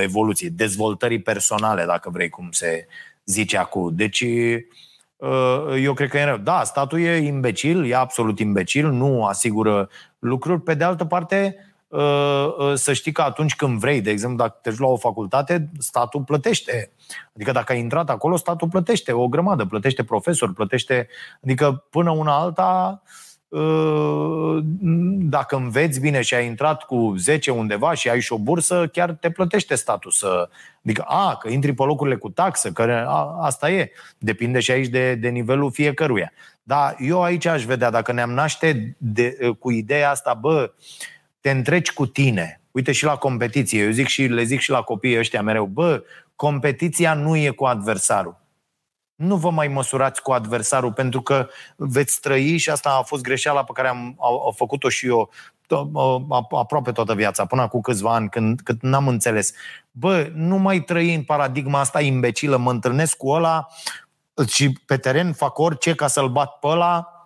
[0.00, 2.86] evoluției, dezvoltării personale, dacă vrei, cum se
[3.24, 3.94] zice acum.
[3.94, 4.24] Deci,
[5.80, 6.36] eu cred că e rău.
[6.36, 9.88] Da, statul e imbecil, e absolut imbecil, nu asigură
[10.18, 10.60] lucruri.
[10.60, 11.56] Pe de altă parte,
[11.88, 14.96] uh, uh, să știi că atunci când vrei, de exemplu, dacă te duci la o
[14.96, 16.90] facultate, statul plătește.
[17.34, 21.08] Adică dacă ai intrat acolo, statul plătește o grămadă, plătește profesori, plătește.
[21.44, 23.27] Adică până una alta, uh,
[25.18, 29.12] dacă înveți bine și ai intrat cu 10 undeva și ai și o bursă, chiar
[29.12, 30.48] te plătește statul să.
[30.84, 33.90] Adică, a, că intri pe locurile cu taxă, că a, asta e.
[34.18, 36.32] Depinde și aici de, de nivelul fiecăruia.
[36.62, 40.72] Da, eu aici aș vedea, dacă ne-am naște de, cu ideea asta, bă,
[41.40, 42.60] te întreci cu tine.
[42.70, 46.02] Uite și la competiție, eu zic și le zic și la copiii ăștia mereu, bă,
[46.36, 48.36] competiția nu e cu adversarul.
[49.18, 53.64] Nu vă mai măsurați cu adversarul pentru că veți trăi și asta a fost greșeala
[53.64, 55.30] pe care am, am, am făcut-o și eu
[56.50, 59.52] aproape toată viața, până acum câțiva ani, când, când n-am înțeles.
[59.90, 63.68] Bă, nu mai trăi în paradigma asta imbecilă, mă întâlnesc cu ăla,
[64.46, 67.17] și pe teren fac orice ca să-l bat pe ăla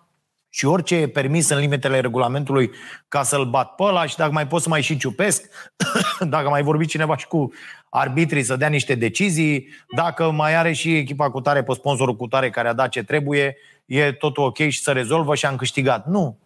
[0.55, 2.71] și orice e permis în limitele regulamentului
[3.07, 5.49] ca să-l bat pe ăla și dacă mai pot să mai și ciupesc,
[6.33, 7.53] dacă mai vorbi cineva și cu
[7.89, 12.27] arbitrii să dea niște decizii, dacă mai are și echipa cu tare pe sponsorul cu
[12.27, 16.07] tare care a dat ce trebuie, e totul ok și să rezolvă și am câștigat.
[16.07, 16.39] Nu.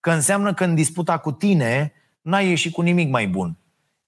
[0.00, 3.56] Că înseamnă că în disputa cu tine n-ai ieșit cu nimic mai bun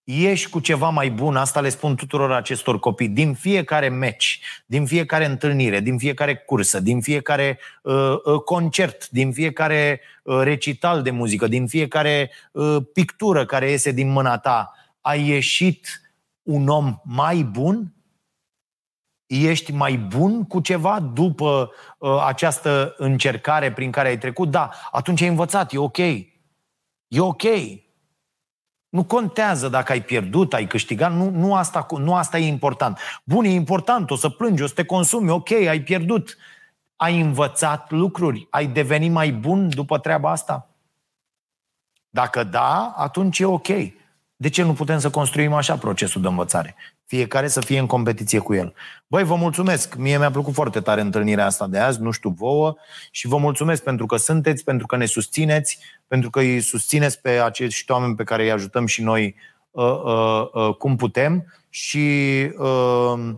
[0.05, 4.87] ieși cu ceva mai bun, asta le spun tuturor acestor copii, din fiecare meci, din
[4.87, 11.11] fiecare întâlnire, din fiecare cursă, din fiecare uh, uh, concert, din fiecare uh, recital de
[11.11, 16.03] muzică, din fiecare uh, pictură care iese din mâna ta, ai ieșit
[16.43, 17.95] un om mai bun?
[19.27, 24.51] Ești mai bun cu ceva după uh, această încercare prin care ai trecut?
[24.51, 25.99] Da, atunci ai învățat, e ok.
[25.99, 27.43] E ok,
[28.95, 32.99] nu contează dacă ai pierdut, ai câștigat, nu, nu, asta, nu asta e important.
[33.25, 36.37] Bun, e important, o să plângi, o să te consumi, ok, ai pierdut.
[36.97, 40.69] Ai învățat lucruri, ai devenit mai bun după treaba asta?
[42.09, 43.69] Dacă da, atunci e ok.
[44.37, 46.75] De ce nu putem să construim așa procesul de învățare?
[47.05, 48.75] Fiecare să fie în competiție cu el.
[49.07, 49.95] Băi, vă mulțumesc.
[49.95, 52.75] Mie mi-a plăcut foarte tare întâlnirea asta de azi, nu știu vouă,
[53.11, 55.79] și vă mulțumesc pentru că sunteți, pentru că ne susțineți,
[56.15, 59.35] pentru că îi susțineți pe acești oameni pe care îi ajutăm și noi
[59.71, 62.09] uh, uh, uh, cum putem și
[62.59, 63.35] uh,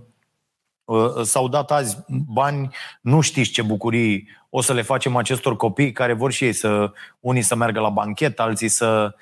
[1.22, 2.68] S-au dat azi bani,
[3.00, 6.92] nu știți ce bucurii o să le facem acestor copii care vor și ei să,
[7.20, 9.14] unii să meargă la banchet, alții să...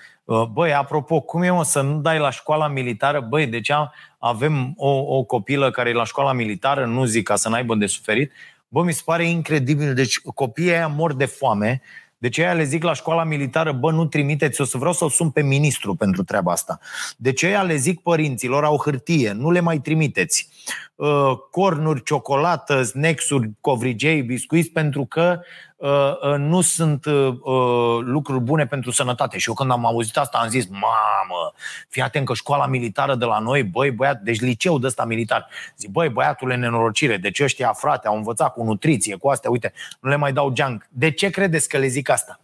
[0.53, 3.21] Băi, apropo, cum e mă să nu dai la școala militară?
[3.21, 3.71] Băi, deci
[4.19, 7.87] avem o, o copilă care e la școala militară, nu zic ca să n-aibă de
[7.87, 8.33] suferit,
[8.75, 9.95] Bă, mi se pare incredibil.
[9.95, 11.83] Deci copiii aia mor de foame.
[12.25, 15.31] De ce le zic la școala militară, bă, nu trimiteți, o să vreau să-l sun
[15.31, 16.79] pe ministru pentru treaba asta.
[17.17, 20.49] De ce le zic părinților, au hârtie, nu le mai trimiteți.
[20.95, 25.74] Uh, cornuri, ciocolată, snacks-uri, covrigei, biscuiți, pentru că uh, uh,
[26.37, 29.39] nu sunt uh, uh, lucruri bune pentru sănătate.
[29.39, 31.53] Și eu când am auzit asta am zis, mamă,
[31.89, 35.49] fii atent că școala militară de la noi, băi, băiat, deci liceu de ăsta militar.
[35.79, 40.09] Zic, băi, băiatule, nenorocire, deci ăștia, frate, au învățat cu nutriție, cu astea, uite, nu
[40.09, 40.87] le mai dau junk.
[40.89, 42.41] De ce credeți că le zic asta?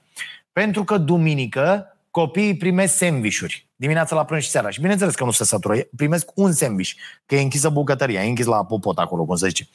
[0.52, 4.70] Pentru că duminică copiii primesc sandvișuri dimineața la prânz și seara.
[4.70, 5.74] Și bineînțeles că nu se satură.
[5.96, 6.90] Primesc un sandwich,
[7.26, 9.68] că e închisă bucătăria, e închis la popot acolo, cum se zice.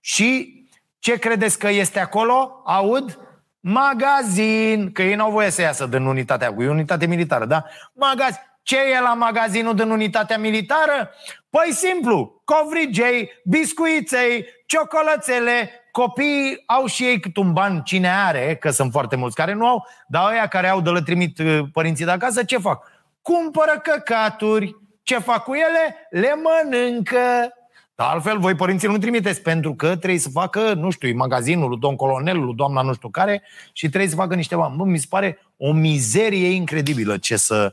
[0.00, 0.57] Și
[0.98, 2.62] ce credeți că este acolo?
[2.64, 3.18] Aud?
[3.60, 4.92] Magazin!
[4.92, 7.64] Că ei n-au voie să iasă din unitatea cu, e unitate militară, da?
[7.92, 8.46] Magazin!
[8.62, 11.10] Ce e la magazinul din unitatea militară?
[11.50, 18.70] Păi simplu, covrigei, biscuiței, ciocolățele, copiii au și ei cât un ban, cine are, că
[18.70, 22.04] sunt foarte mulți care nu au, dar ăia care au de le trimit uh, părinții
[22.04, 22.86] de acasă, ce fac?
[23.22, 26.08] Cumpără căcaturi, ce fac cu ele?
[26.10, 27.52] Le mănâncă.
[27.98, 31.78] Dar altfel, voi părinții nu trimiteți pentru că trebuie să facă, nu știu, magazinul lui
[31.78, 33.42] domn colonel, lui doamna nu știu care
[33.72, 34.76] și trebuie să facă niște bani.
[34.76, 37.72] Bă, mi se pare o mizerie incredibilă ce, să,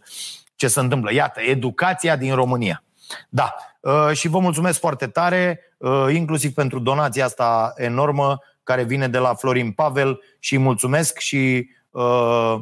[0.56, 1.14] ce se întâmplă.
[1.14, 2.84] Iată, educația din România.
[3.30, 9.08] Da, uh, și vă mulțumesc foarte tare, uh, inclusiv pentru donația asta enormă care vine
[9.08, 12.56] de la Florin Pavel și mulțumesc și uh,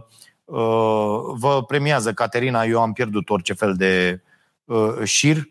[0.46, 4.22] uh, vă premiază Caterina, eu am pierdut orice fel de
[4.66, 5.44] uh, șir, uh,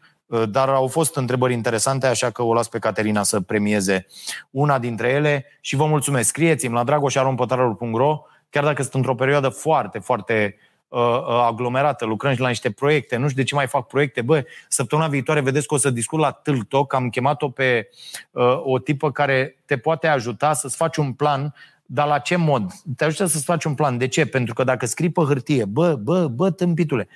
[0.49, 4.07] dar au fost întrebări interesante, așa că o las pe Caterina să premieze
[4.51, 6.29] una dintre ele și vă mulțumesc.
[6.29, 10.57] Scrieți-mi la dragoșarompătarul.ro chiar dacă sunt într-o perioadă foarte, foarte
[10.93, 14.23] Uh, uh, aglomerată, lucrăm și la niște proiecte, nu știu de ce mai fac proiecte.
[14.23, 17.89] Bă, săptămâna viitoare vedeți că o să discut la Tâltoc, am chemat-o pe
[18.31, 21.55] uh, o tipă care te poate ajuta să-ți faci un plan
[21.87, 22.73] dar la ce mod?
[22.97, 23.99] Te ajută să-ți faci un plan.
[23.99, 24.27] De ce?
[24.27, 27.09] Pentru că dacă scrii pe hârtie, bă, bă, bă, tâmpitule,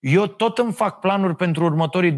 [0.00, 2.16] eu tot îmi fac planuri pentru următorii 20-30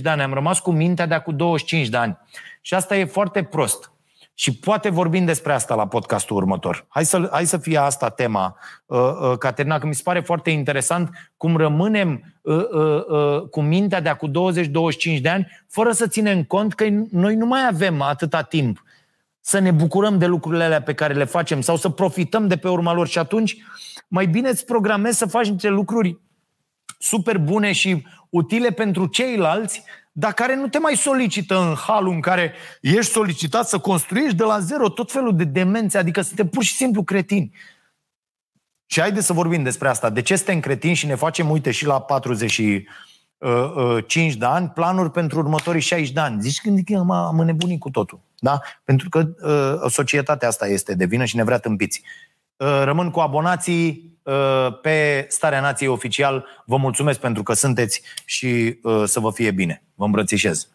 [0.00, 0.22] de ani.
[0.22, 2.18] Am rămas cu mintea de acum 25 de ani.
[2.60, 3.90] Și asta e foarte prost.
[4.34, 6.86] Și poate vorbim despre asta la podcastul următor.
[6.88, 10.50] Hai să, hai să fie asta tema, uh, uh, Caterina, că mi se pare foarte
[10.50, 14.52] interesant cum rămânem uh, uh, uh, cu mintea de acum
[15.16, 18.82] 20-25 de ani, fără să ținem cont că noi nu mai avem atâta timp
[19.40, 22.68] să ne bucurăm de lucrurile alea pe care le facem sau să profităm de pe
[22.68, 23.56] urma lor și atunci
[24.08, 26.18] mai bine îți programezi să faci niște lucruri
[26.98, 29.84] super bune și utile pentru ceilalți
[30.18, 34.42] dar care nu te mai solicită în halul în care ești solicitat să construiești de
[34.42, 37.54] la zero tot felul de demențe, adică suntem pur și simplu cretini.
[38.86, 40.10] Și haide să vorbim despre asta.
[40.10, 42.86] De ce suntem cretini și ne facem, uite, și la 45
[43.38, 43.50] uh,
[44.16, 46.40] uh, de ani, planuri pentru următorii 60 de ani.
[46.40, 48.20] Zici când am, am înnebunit cu totul.
[48.38, 48.60] Da?
[48.84, 52.02] Pentru că uh, societatea asta este de vină și ne vrea tâmpiți.
[52.56, 54.15] Uh, rămân cu abonații uh,
[54.82, 56.46] pe Starea Nației Oficial.
[56.64, 59.82] Vă mulțumesc pentru că sunteți și uh, să vă fie bine.
[59.94, 60.68] Vă îmbrățișez.